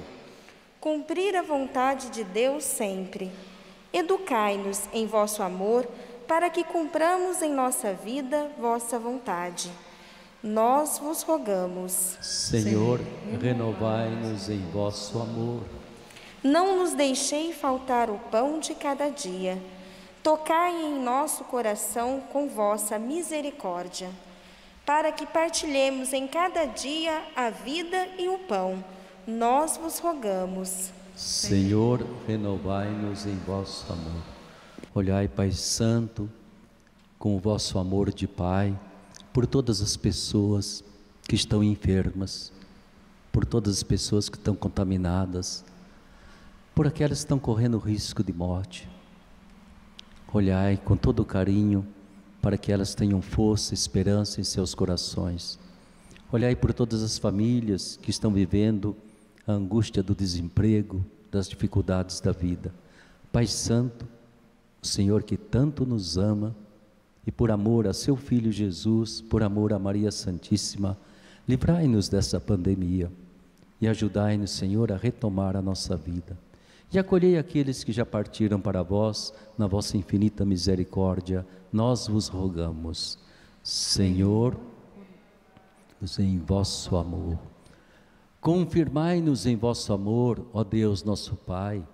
[0.82, 3.32] Cumprir a vontade de Deus sempre.
[3.93, 5.88] Educai-nos em vosso amor,
[6.28, 9.72] para que cumpramos em nossa vida vossa vontade.
[10.41, 12.18] Nós vos rogamos.
[12.24, 13.01] Senhor,
[13.39, 15.62] renovai-nos em vosso amor.
[16.43, 19.62] Não nos deixei faltar o pão de cada dia.
[20.24, 24.10] Tocai em nosso coração com vossa misericórdia,
[24.88, 28.82] para que partilhemos em cada dia a vida e o pão,
[29.28, 30.92] nós vos rogamos.
[31.14, 34.24] Senhor, renovai-nos em vosso amor.
[34.96, 36.30] Olhai, Pai Santo,
[37.20, 38.80] com o vosso amor de Pai,
[39.34, 40.82] por todas as pessoas
[41.28, 42.54] que estão enfermas,
[43.30, 45.66] por todas as pessoas que estão contaminadas,
[46.74, 48.88] por aquelas que estão correndo risco de morte.
[50.32, 51.86] Olhai com todo carinho
[52.42, 55.60] para que elas tenham força e esperança em seus corações.
[56.32, 58.96] Olhai por todas as famílias que estão vivendo
[59.46, 62.74] a angústia do desemprego, das dificuldades da vida.
[63.32, 64.06] Pai Santo,
[64.82, 66.56] o Senhor que tanto nos ama
[67.26, 70.98] e por amor a seu Filho Jesus, por amor a Maria Santíssima,
[71.48, 73.12] livrai-nos dessa pandemia
[73.80, 76.38] e ajudai-nos, Senhor, a retomar a nossa vida.
[76.92, 83.20] E acolhei aqueles que já partiram para vós, na vossa infinita misericórdia, nós vos rogamos.
[83.62, 84.58] Senhor,
[86.20, 87.38] em vosso amor.
[88.40, 91.86] Confirmai-nos em vosso amor, ó Deus nosso Pai.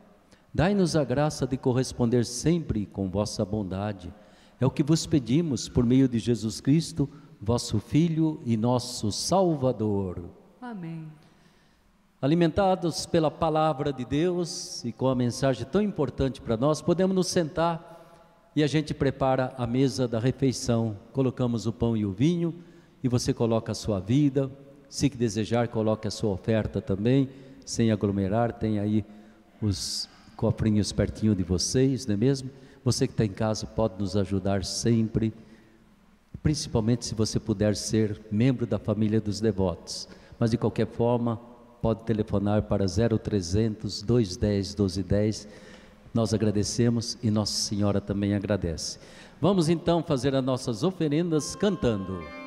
[0.53, 4.13] Dai-nos a graça de corresponder sempre com vossa bondade.
[4.59, 7.09] É o que vos pedimos por meio de Jesus Cristo,
[7.41, 10.23] vosso Filho e nosso Salvador.
[10.61, 11.07] Amém.
[12.23, 17.27] Alimentados pela palavra de Deus e com a mensagem tão importante para nós, podemos nos
[17.27, 20.97] sentar e a gente prepara a mesa da refeição.
[21.11, 22.55] Colocamos o pão e o vinho
[23.03, 24.49] e você coloca a sua vida,
[24.87, 27.27] se que desejar, coloque a sua oferta também,
[27.65, 29.03] sem aglomerar, tem aí
[29.61, 30.07] os
[30.37, 32.49] cofrinhos pertinho de vocês, não é mesmo?
[32.85, 35.33] Você que está em casa pode nos ajudar sempre,
[36.41, 40.07] principalmente se você puder ser membro da família dos devotos.
[40.39, 41.51] Mas de qualquer forma,
[41.83, 45.47] pode telefonar para 0300 210 1210.
[46.13, 48.99] Nós agradecemos e Nossa Senhora também agradece.
[49.41, 52.42] Vamos então fazer as nossas oferendas cantando.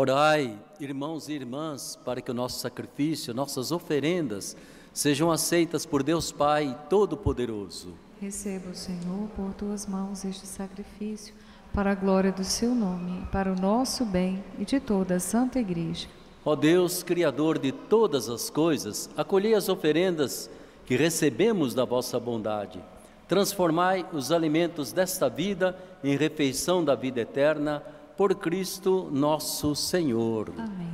[0.00, 4.56] Orai, irmãos e irmãs, para que o nosso sacrifício, nossas oferendas
[4.92, 7.94] sejam aceitas por Deus Pai Todo-Poderoso.
[8.20, 11.34] Receba, Senhor, por tuas mãos este sacrifício,
[11.74, 15.58] para a glória do seu nome, para o nosso bem e de toda a Santa
[15.58, 16.06] Igreja.
[16.44, 20.48] Ó Deus, Criador de todas as coisas, acolhei as oferendas
[20.86, 22.80] que recebemos da vossa bondade.
[23.26, 27.82] Transformai os alimentos desta vida em refeição da vida eterna,
[28.18, 30.52] por Cristo nosso Senhor.
[30.58, 30.88] Amém.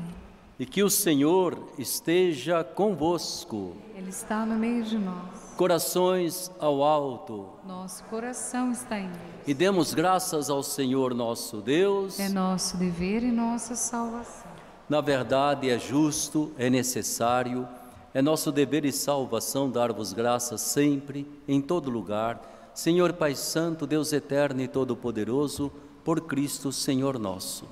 [0.58, 3.74] E que o Senhor esteja convosco.
[3.96, 5.54] Ele está no meio de nós.
[5.56, 7.48] Corações ao alto.
[7.66, 9.18] Nosso coração está em Deus.
[9.46, 12.20] E demos graças ao Senhor nosso Deus.
[12.20, 14.52] É nosso dever e nossa salvação.
[14.86, 17.66] Na verdade, é justo, é necessário,
[18.12, 24.12] é nosso dever e salvação dar-vos graças sempre, em todo lugar, Senhor Pai Santo, Deus
[24.12, 25.72] eterno e todo-poderoso,
[26.04, 27.64] por Cristo, Senhor nosso,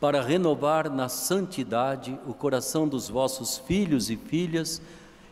[0.00, 4.82] para renovar na santidade o coração dos vossos filhos e filhas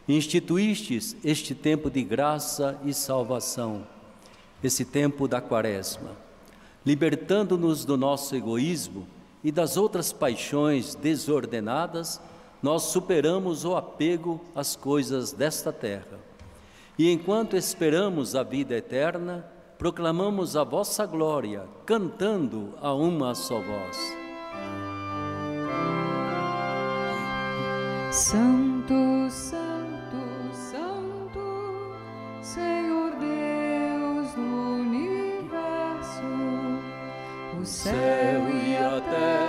[0.08, 3.86] instituístes este tempo de graça e salvação,
[4.62, 6.10] esse tempo da quaresma,
[6.84, 9.06] libertando-nos do nosso egoísmo
[9.42, 12.20] e das outras paixões desordenadas,
[12.62, 16.18] nós superamos o apego às coisas desta terra.
[16.98, 19.46] E enquanto esperamos a vida eterna,
[19.80, 23.96] proclamamos a vossa glória, cantando a uma só voz.
[28.12, 31.94] Santo, Santo, Santo,
[32.42, 34.42] Senhor Deus do
[34.82, 36.24] universo,
[37.58, 39.39] o céu e a terra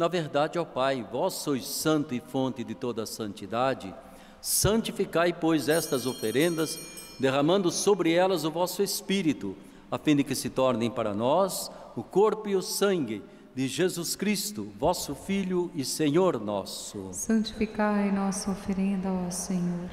[0.00, 3.94] Na verdade, ó Pai, vós sois santo e fonte de toda santidade,
[4.40, 6.78] santificai, pois, estas oferendas,
[7.20, 9.54] derramando sobre elas o vosso Espírito,
[9.90, 13.22] a fim de que se tornem para nós o corpo e o sangue
[13.54, 17.10] de Jesus Cristo, vosso Filho e Senhor nosso.
[17.12, 19.90] Santificai nossa oferenda, ó Senhor.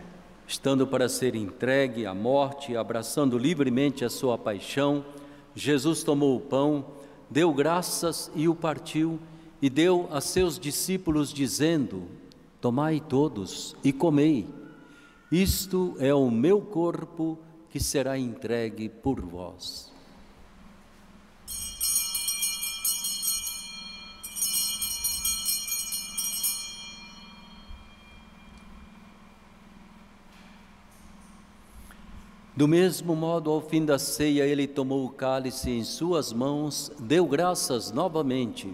[0.47, 5.03] Estando para ser entregue à morte, abraçando livremente a sua paixão,
[5.53, 6.86] Jesus tomou o pão,
[7.30, 9.20] deu graças e o partiu,
[9.62, 12.03] e deu a seus discípulos, dizendo:
[12.62, 14.47] Tomai todos e comei.
[15.32, 17.38] Isto é o meu corpo
[17.70, 19.91] que será entregue por vós.
[32.55, 37.28] Do mesmo modo, ao fim da ceia, ele tomou o cálice em suas mãos, deu
[37.28, 38.74] graças novamente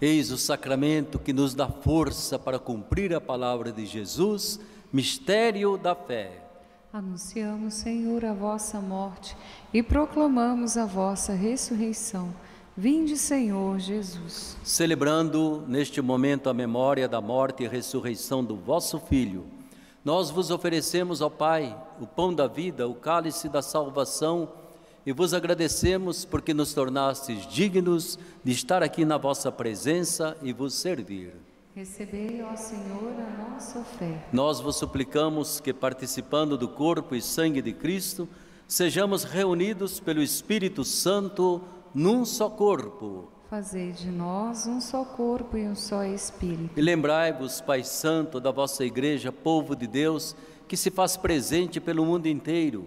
[0.00, 4.60] Eis o sacramento que nos dá força para cumprir a palavra de Jesus,
[4.92, 6.44] mistério da fé.
[6.92, 9.36] Anunciamos, Senhor, a vossa morte
[9.74, 12.32] e proclamamos a vossa ressurreição.
[12.76, 14.56] Vinde, Senhor Jesus.
[14.62, 19.46] Celebrando neste momento a memória da morte e ressurreição do vosso Filho,
[20.04, 24.48] nós vos oferecemos, ó Pai, o pão da vida, o cálice da salvação
[25.08, 30.74] e vos agradecemos porque nos tornastes dignos de estar aqui na vossa presença e vos
[30.74, 31.32] servir.
[31.74, 34.26] Recebei, ó Senhor, a nossa oferta.
[34.30, 38.28] Nós vos suplicamos que, participando do corpo e sangue de Cristo,
[38.66, 41.62] sejamos reunidos pelo Espírito Santo
[41.94, 43.32] num só corpo.
[43.48, 46.78] Fazei de nós um só corpo e um só espírito.
[46.78, 50.36] E lembrai-vos, Pai Santo, da vossa Igreja, povo de Deus,
[50.68, 52.86] que se faz presente pelo mundo inteiro,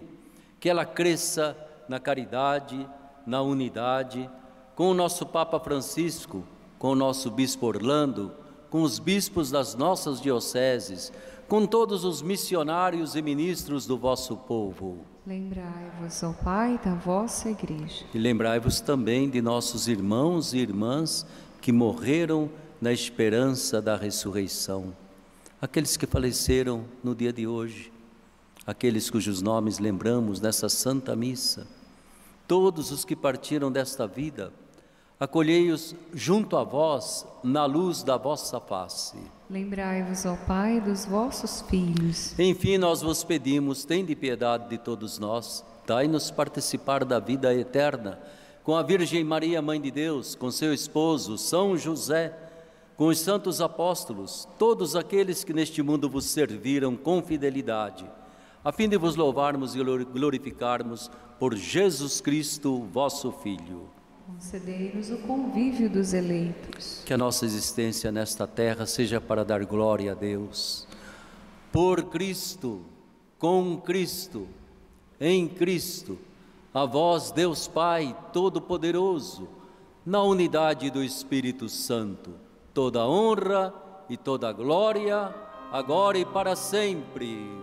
[0.60, 1.56] que ela cresça
[1.92, 2.88] na caridade,
[3.26, 4.28] na unidade,
[4.74, 6.42] com o nosso Papa Francisco,
[6.78, 8.32] com o nosso Bispo Orlando,
[8.70, 11.12] com os bispos das nossas dioceses,
[11.46, 15.04] com todos os missionários e ministros do vosso povo.
[15.26, 18.06] Lembrai-vos, ó Pai, da vossa Igreja.
[18.14, 21.26] E lembrai-vos também de nossos irmãos e irmãs
[21.60, 22.48] que morreram
[22.80, 24.96] na esperança da ressurreição.
[25.60, 27.92] Aqueles que faleceram no dia de hoje,
[28.66, 31.81] aqueles cujos nomes lembramos nessa Santa Missa
[32.52, 34.52] todos os que partiram desta vida,
[35.18, 39.16] acolhei-os junto a vós, na luz da vossa face.
[39.48, 42.38] Lembrai-vos, ó Pai, dos vossos filhos.
[42.38, 48.20] Enfim, nós vos pedimos, tende piedade de todos nós, dai-nos participar da vida eterna,
[48.62, 52.38] com a Virgem Maria, Mãe de Deus, com seu esposo, São José,
[52.98, 58.04] com os santos apóstolos, todos aqueles que neste mundo vos serviram com fidelidade
[58.64, 63.88] a fim de vos louvarmos e glorificarmos por Jesus Cristo, vosso Filho.
[64.26, 67.02] Concedei-nos o convívio dos eleitos.
[67.04, 70.86] Que a nossa existência nesta terra seja para dar glória a Deus.
[71.72, 72.82] Por Cristo,
[73.38, 74.46] com Cristo,
[75.20, 76.18] em Cristo,
[76.74, 79.46] A vós, Deus Pai Todo-Poderoso,
[80.06, 82.30] na unidade do Espírito Santo,
[82.72, 83.74] toda honra
[84.08, 85.34] e toda glória,
[85.70, 87.61] agora e para sempre.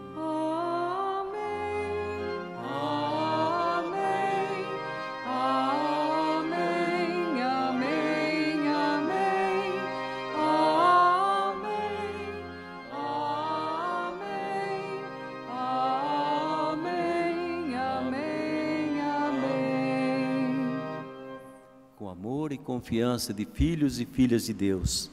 [22.80, 25.12] Confiança de filhos e filhas de Deus,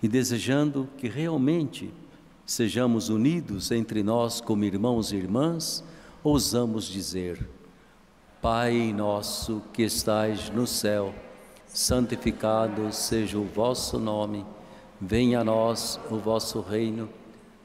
[0.00, 1.92] e desejando que realmente
[2.46, 5.82] sejamos unidos entre nós como irmãos e irmãs,
[6.22, 7.44] ousamos dizer:
[8.40, 11.12] Pai nosso que estais no céu,
[11.66, 14.46] santificado seja o vosso nome,
[15.00, 17.08] venha a nós o vosso reino,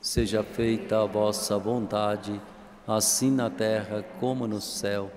[0.01, 2.41] seja feita a vossa vontade,
[2.87, 5.11] assim na terra como no céu.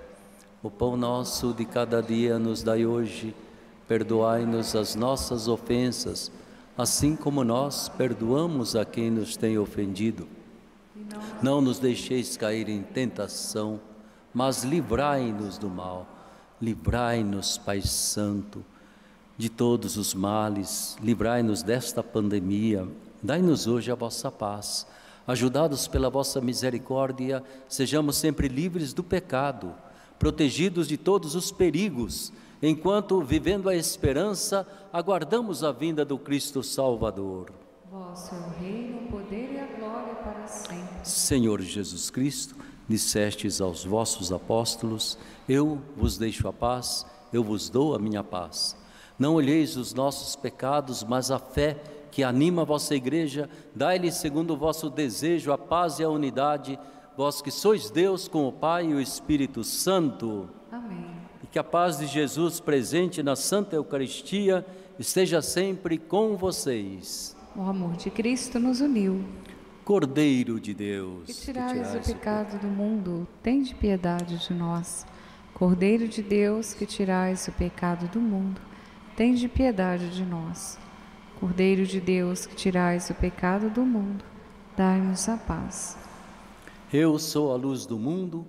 [0.61, 3.33] O pão nosso de cada dia nos dai hoje,
[3.89, 6.31] perdoai-nos as nossas ofensas,
[6.77, 10.27] assim como nós perdoamos a quem nos tem ofendido.
[11.41, 13.79] Não nos deixeis cair em tentação,
[14.31, 16.05] mas livrai-nos do mal.
[16.61, 18.63] Livrai-nos, Pai Santo,
[19.35, 22.87] de todos os males, livrai-nos desta pandemia.
[23.23, 24.85] Dai-nos hoje a vossa paz.
[25.25, 29.73] Ajudados pela vossa misericórdia, sejamos sempre livres do pecado,
[30.19, 32.31] protegidos de todos os perigos,
[32.61, 37.51] enquanto, vivendo a esperança, aguardamos a vinda do Cristo Salvador.
[37.91, 40.87] Vosso é o reino, o poder e a glória para sempre.
[41.03, 42.55] Senhor Jesus Cristo,
[42.87, 48.77] dissestes aos vossos apóstolos: Eu vos deixo a paz, eu vos dou a minha paz.
[49.17, 51.77] Não olheis os nossos pecados, mas a fé
[52.11, 56.79] que anima a vossa igreja, dai-lhe segundo o vosso desejo a paz e a unidade,
[57.15, 60.49] vós que sois Deus com o Pai e o Espírito Santo.
[60.71, 61.08] Amém.
[61.51, 64.63] Que a paz de Jesus presente na Santa Eucaristia
[64.99, 67.35] esteja sempre com vocês.
[67.55, 69.25] O amor de Cristo nos uniu.
[69.83, 75.07] Cordeiro de Deus, Que tirais o pecado do mundo, tende piedade de nós.
[75.51, 78.61] Cordeiro de Deus, que tirais o pecado do mundo,
[79.15, 80.77] tende piedade de nós.
[81.39, 84.23] Cordeiro de Deus, que tirais o pecado do mundo,
[84.77, 85.97] dai-nos a paz.
[86.93, 88.45] Eu sou a luz do mundo,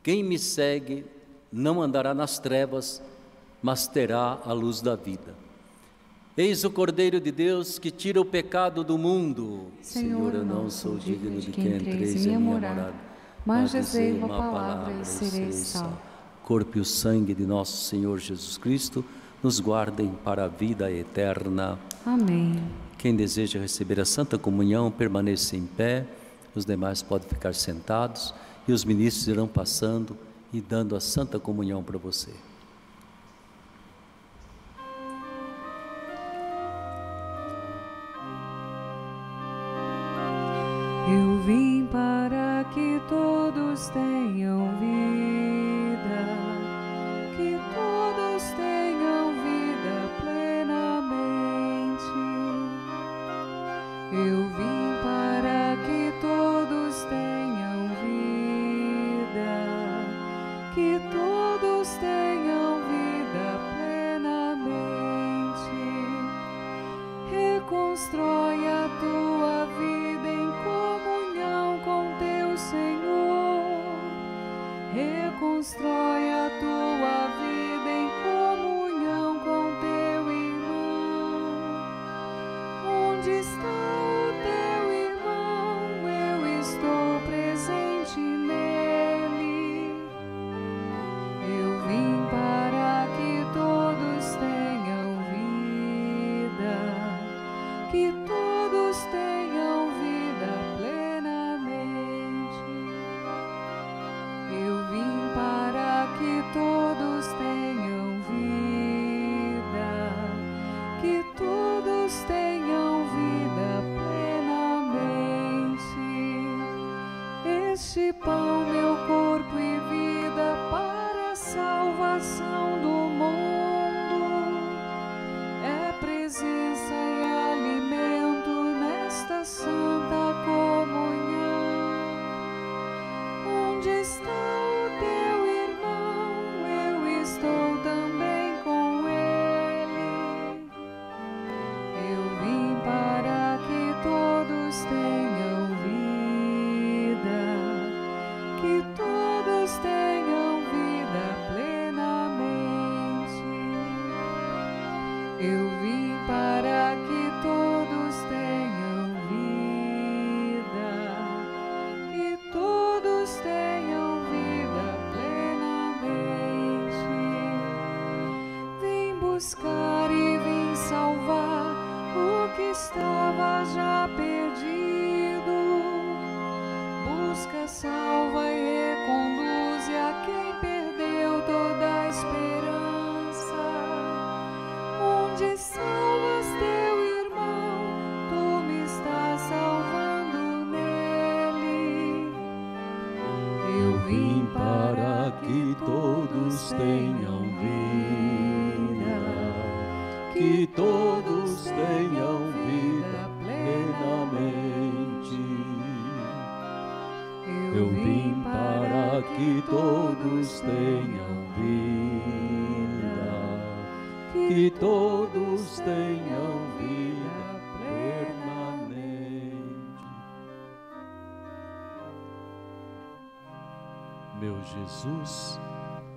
[0.00, 1.04] quem me segue
[1.56, 3.02] não andará nas trevas,
[3.62, 5.34] mas terá a luz da vida.
[6.36, 9.68] Eis o Cordeiro de Deus que tira o pecado do mundo.
[9.80, 12.92] Senhor, eu não sou digno de que entreis em minha morada,
[13.46, 15.96] mas dizei uma palavra e serei salvo.
[16.44, 19.02] Corpo e o sangue de nosso Senhor Jesus Cristo
[19.42, 21.78] nos guardem para a vida eterna.
[22.04, 22.62] Amém.
[22.98, 26.06] Quem deseja receber a Santa Comunhão, permaneça em pé,
[26.54, 28.34] os demais podem ficar sentados
[28.68, 30.16] e os ministros irão passando
[30.56, 32.30] e dando a Santa Comunhão para você.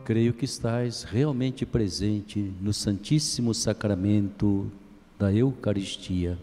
[0.09, 4.71] Creio que estás realmente presente no Santíssimo Sacramento
[5.19, 6.35] da Eucaristia.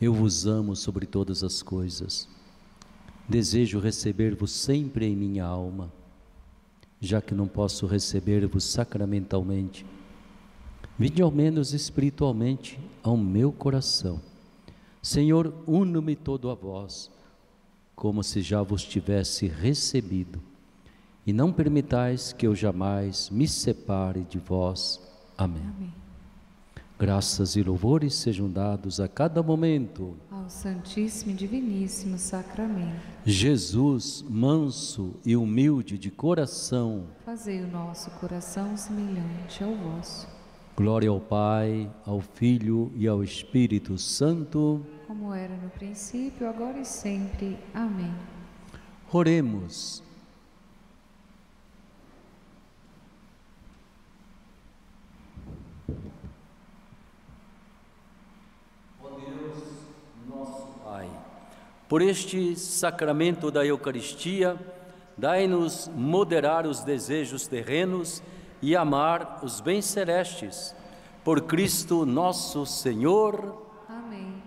[0.00, 2.28] Eu vos amo sobre todas as coisas.
[3.28, 5.92] Desejo receber-vos sempre em minha alma,
[7.00, 9.84] já que não posso receber-vos sacramentalmente.
[10.96, 14.22] Vinde ao menos espiritualmente ao meu coração.
[15.02, 17.10] Senhor, uno-me todo a vós,
[17.96, 20.40] como se já vos tivesse recebido,
[21.26, 25.00] e não permitais que eu jamais me separe de vós.
[25.36, 25.62] Amém.
[25.76, 26.04] Amém.
[26.96, 30.16] Graças e louvores sejam dados a cada momento.
[30.30, 38.76] Ao Santíssimo e Diviníssimo Sacramento, Jesus, manso e humilde de coração, fazei o nosso coração
[38.76, 40.28] semelhante ao vosso,
[40.76, 44.80] glória ao Pai, ao Filho e ao Espírito Santo.
[45.06, 47.58] como era no princípio, agora e sempre.
[47.74, 48.14] Amém.
[49.12, 50.04] Oremos.
[60.84, 61.10] Pai,
[61.88, 64.56] por este sacramento da Eucaristia,
[65.16, 68.22] dai-nos moderar os desejos terrenos
[68.60, 70.74] e amar os bens celestes.
[71.22, 73.66] Por Cristo nosso Senhor.
[73.88, 74.42] Amém.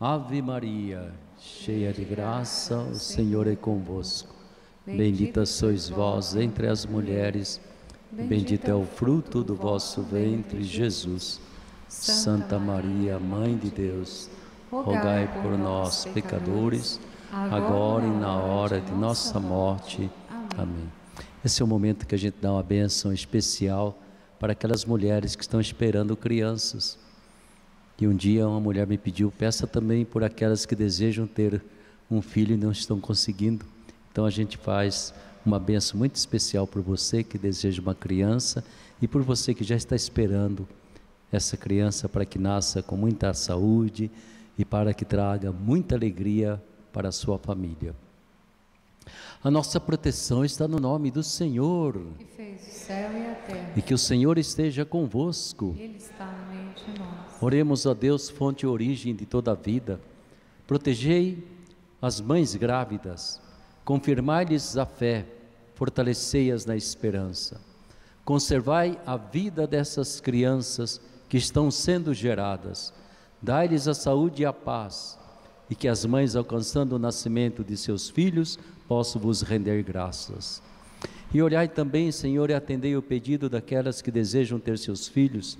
[0.00, 4.34] Ave Maria, cheia de graça, o Senhor é convosco.
[4.86, 7.60] Bendita sois vós entre as mulheres,
[8.10, 11.40] bendito é o fruto do vosso ventre, Jesus.
[11.88, 14.30] Santa Maria, Mãe de Deus,
[14.70, 17.00] rogai por nós, pecadores,
[17.32, 20.10] agora e na hora de nossa morte.
[20.56, 20.90] Amém.
[21.44, 23.98] Esse é o momento que a gente dá uma bênção especial
[24.38, 26.98] para aquelas mulheres que estão esperando crianças.
[28.00, 31.62] E um dia uma mulher me pediu, peça também por aquelas que desejam ter
[32.10, 33.64] um filho e não estão conseguindo.
[34.12, 35.12] Então a gente faz
[35.44, 38.62] uma benção muito especial por você que deseja uma criança
[39.00, 40.68] e por você que já está esperando
[41.32, 44.10] essa criança para que nasça com muita saúde
[44.58, 46.60] e para que traga muita alegria
[46.92, 47.94] para a sua família.
[49.42, 53.72] A nossa proteção está no nome do Senhor Que fez o céu e a terra.
[53.76, 55.74] e que o Senhor esteja convosco.
[55.78, 57.40] Ele está no meio de nós.
[57.40, 60.00] Oremos a Deus, fonte e origem de toda a vida.
[60.66, 61.46] Protegei
[62.02, 63.40] as mães grávidas,
[63.84, 65.24] confirmai-lhes a fé,
[65.74, 67.60] fortalecei-as na esperança.
[68.24, 72.92] Conservai a vida dessas crianças que estão sendo geradas.
[73.40, 75.18] Dai-lhes a saúde e a paz,
[75.70, 78.58] e que as mães, alcançando o nascimento de seus filhos,
[78.88, 80.62] possam vos render graças.
[81.32, 85.58] E olhai também, Senhor, e atendei o pedido daquelas que desejam ter seus filhos,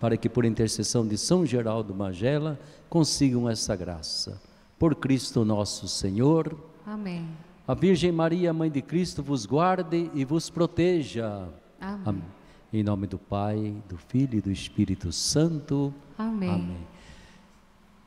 [0.00, 2.58] para que, por intercessão de São Geraldo Magela,
[2.90, 4.40] consigam essa graça.
[4.78, 6.58] Por Cristo nosso Senhor.
[6.84, 7.28] Amém.
[7.66, 11.48] A Virgem Maria, Mãe de Cristo, vos guarde e vos proteja.
[11.80, 12.02] Amém.
[12.04, 12.24] Amém.
[12.72, 15.94] Em nome do Pai, do Filho e do Espírito Santo.
[16.18, 16.76] Amém.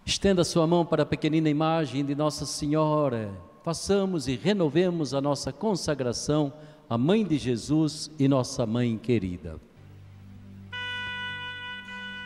[0.08, 3.30] Estenda sua mão para a pequenina imagem de Nossa Senhora.
[3.62, 6.54] Façamos e renovemos a nossa consagração
[6.90, 9.60] à Mãe de Jesus e nossa Mãe querida.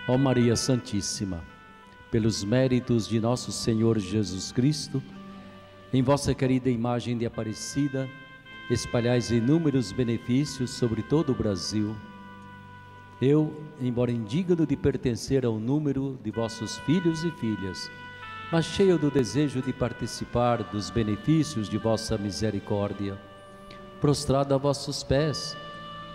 [0.08, 1.44] Ó Maria Santíssima,
[2.12, 5.02] pelos méritos de nosso Senhor Jesus Cristo,
[5.92, 8.08] em vossa querida imagem de Aparecida,
[8.70, 11.96] espalhais inúmeros benefícios sobre todo o Brasil.
[13.22, 17.91] Eu, embora indigno de pertencer ao número de vossos filhos e filhas,
[18.51, 23.15] mas cheio do desejo de participar dos benefícios de vossa misericórdia,
[24.01, 25.55] prostrado a vossos pés,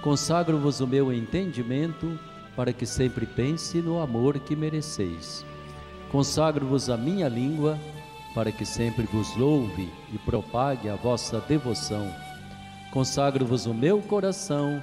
[0.02, 2.18] consagro-vos o meu entendimento
[2.56, 5.46] para que sempre pense no amor que mereceis.
[6.10, 7.78] Consagro-vos a minha língua
[8.34, 12.12] para que sempre vos louve e propague a vossa devoção.
[12.90, 14.82] Consagro-vos o meu coração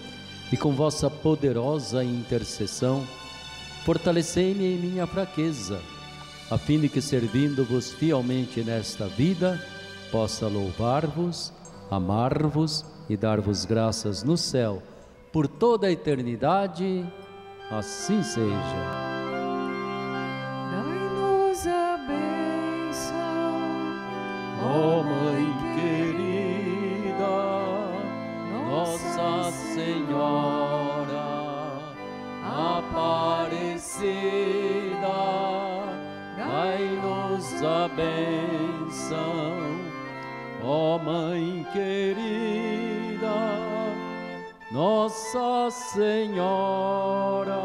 [0.51, 3.07] e com vossa poderosa intercessão,
[3.85, 5.79] fortalecei-me em minha fraqueza,
[6.49, 9.63] a fim de que, servindo-vos fielmente nesta vida,
[10.11, 11.53] possa louvar-vos,
[11.89, 14.83] amar-vos e dar-vos graças no céu
[15.31, 17.05] por toda a eternidade.
[17.69, 18.51] Assim seja.
[20.71, 23.15] Dai-nos a bênção,
[24.61, 25.30] Ó Mãe
[39.11, 39.91] bênção.
[40.63, 43.27] Ó Mãe querida,
[44.71, 47.59] Nossa Senhora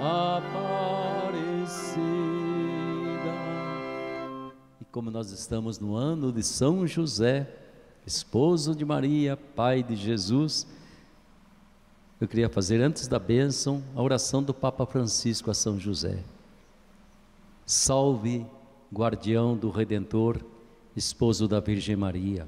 [0.00, 0.58] Aparecida.
[4.80, 7.48] E como nós estamos no ano de São José,
[8.06, 10.66] esposo de Maria, pai de Jesus,
[12.20, 16.18] eu queria fazer antes da bênção a oração do Papa Francisco a São José.
[17.64, 18.44] Salve,
[18.92, 20.40] guardião do Redentor,
[20.96, 22.46] esposo da Virgem Maria.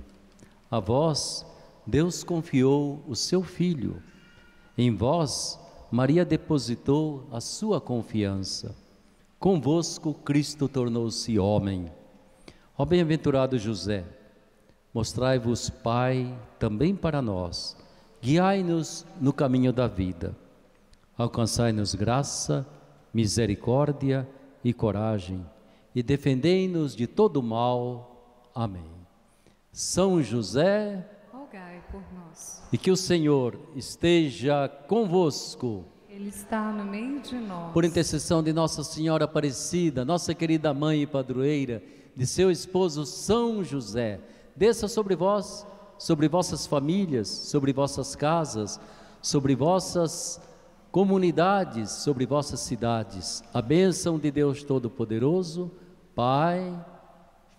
[0.70, 1.46] A vós,
[1.86, 4.02] Deus confiou o seu Filho.
[4.76, 5.58] Em vós,
[5.90, 8.74] Maria depositou a sua confiança.
[9.38, 11.90] Convosco, Cristo tornou-se homem.
[12.76, 14.04] Ó bem-aventurado José,
[14.94, 17.76] mostrai-vos Pai também para nós,
[18.22, 20.36] guiai-nos no caminho da vida.
[21.16, 22.66] Alcançai-nos graça,
[23.12, 24.28] misericórdia
[24.62, 25.44] e coragem,
[25.94, 28.50] e defendei-nos de todo mal.
[28.54, 28.90] Amém.
[29.72, 32.62] São José, rogai por nós.
[32.72, 35.84] e que o Senhor esteja convosco.
[36.08, 37.72] Ele está no meio de nós.
[37.72, 41.82] Por intercessão de Nossa Senhora Aparecida, nossa querida mãe e padroeira,
[42.16, 44.20] de seu esposo São José,
[44.54, 45.66] desça sobre vós,
[45.96, 48.80] sobre vossas famílias, sobre vossas casas,
[49.22, 50.40] sobre vossas
[50.90, 55.70] comunidades, sobre vossas cidades, a bênção de Deus Todo-Poderoso,
[56.14, 56.74] Pai,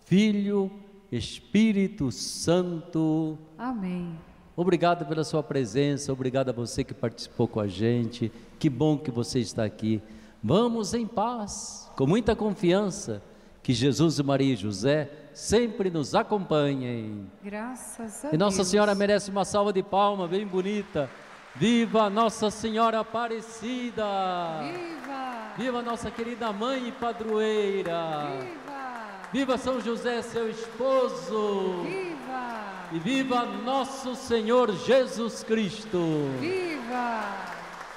[0.05, 0.69] Filho,
[1.11, 3.37] Espírito Santo.
[3.57, 4.17] Amém.
[4.55, 8.31] Obrigado pela sua presença, obrigado a você que participou com a gente.
[8.59, 10.01] Que bom que você está aqui.
[10.43, 13.23] Vamos em paz, com muita confiança,
[13.63, 17.27] que Jesus e Maria e José sempre nos acompanhem.
[17.43, 18.67] Graças a E Nossa Deus.
[18.67, 21.09] Senhora merece uma salva de palma bem bonita.
[21.55, 24.05] Viva Nossa Senhora Aparecida!
[24.61, 25.53] Viva!
[25.57, 28.27] Viva nossa querida mãe e padroeira!
[28.39, 28.81] Viva!
[29.33, 31.83] Viva São José, seu esposo!
[31.83, 32.87] Viva!
[32.93, 36.29] E viva nosso Senhor Jesus Cristo!
[36.39, 37.21] Viva!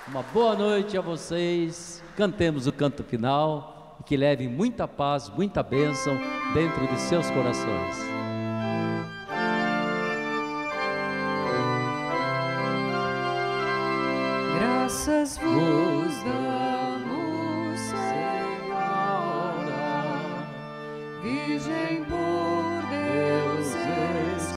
[0.09, 2.03] Uma boa noite a vocês.
[2.17, 6.19] Cantemos o canto final e que leve muita paz, muita bênção
[6.53, 8.24] dentro de seus corações.
[21.25, 22.14] Virgem.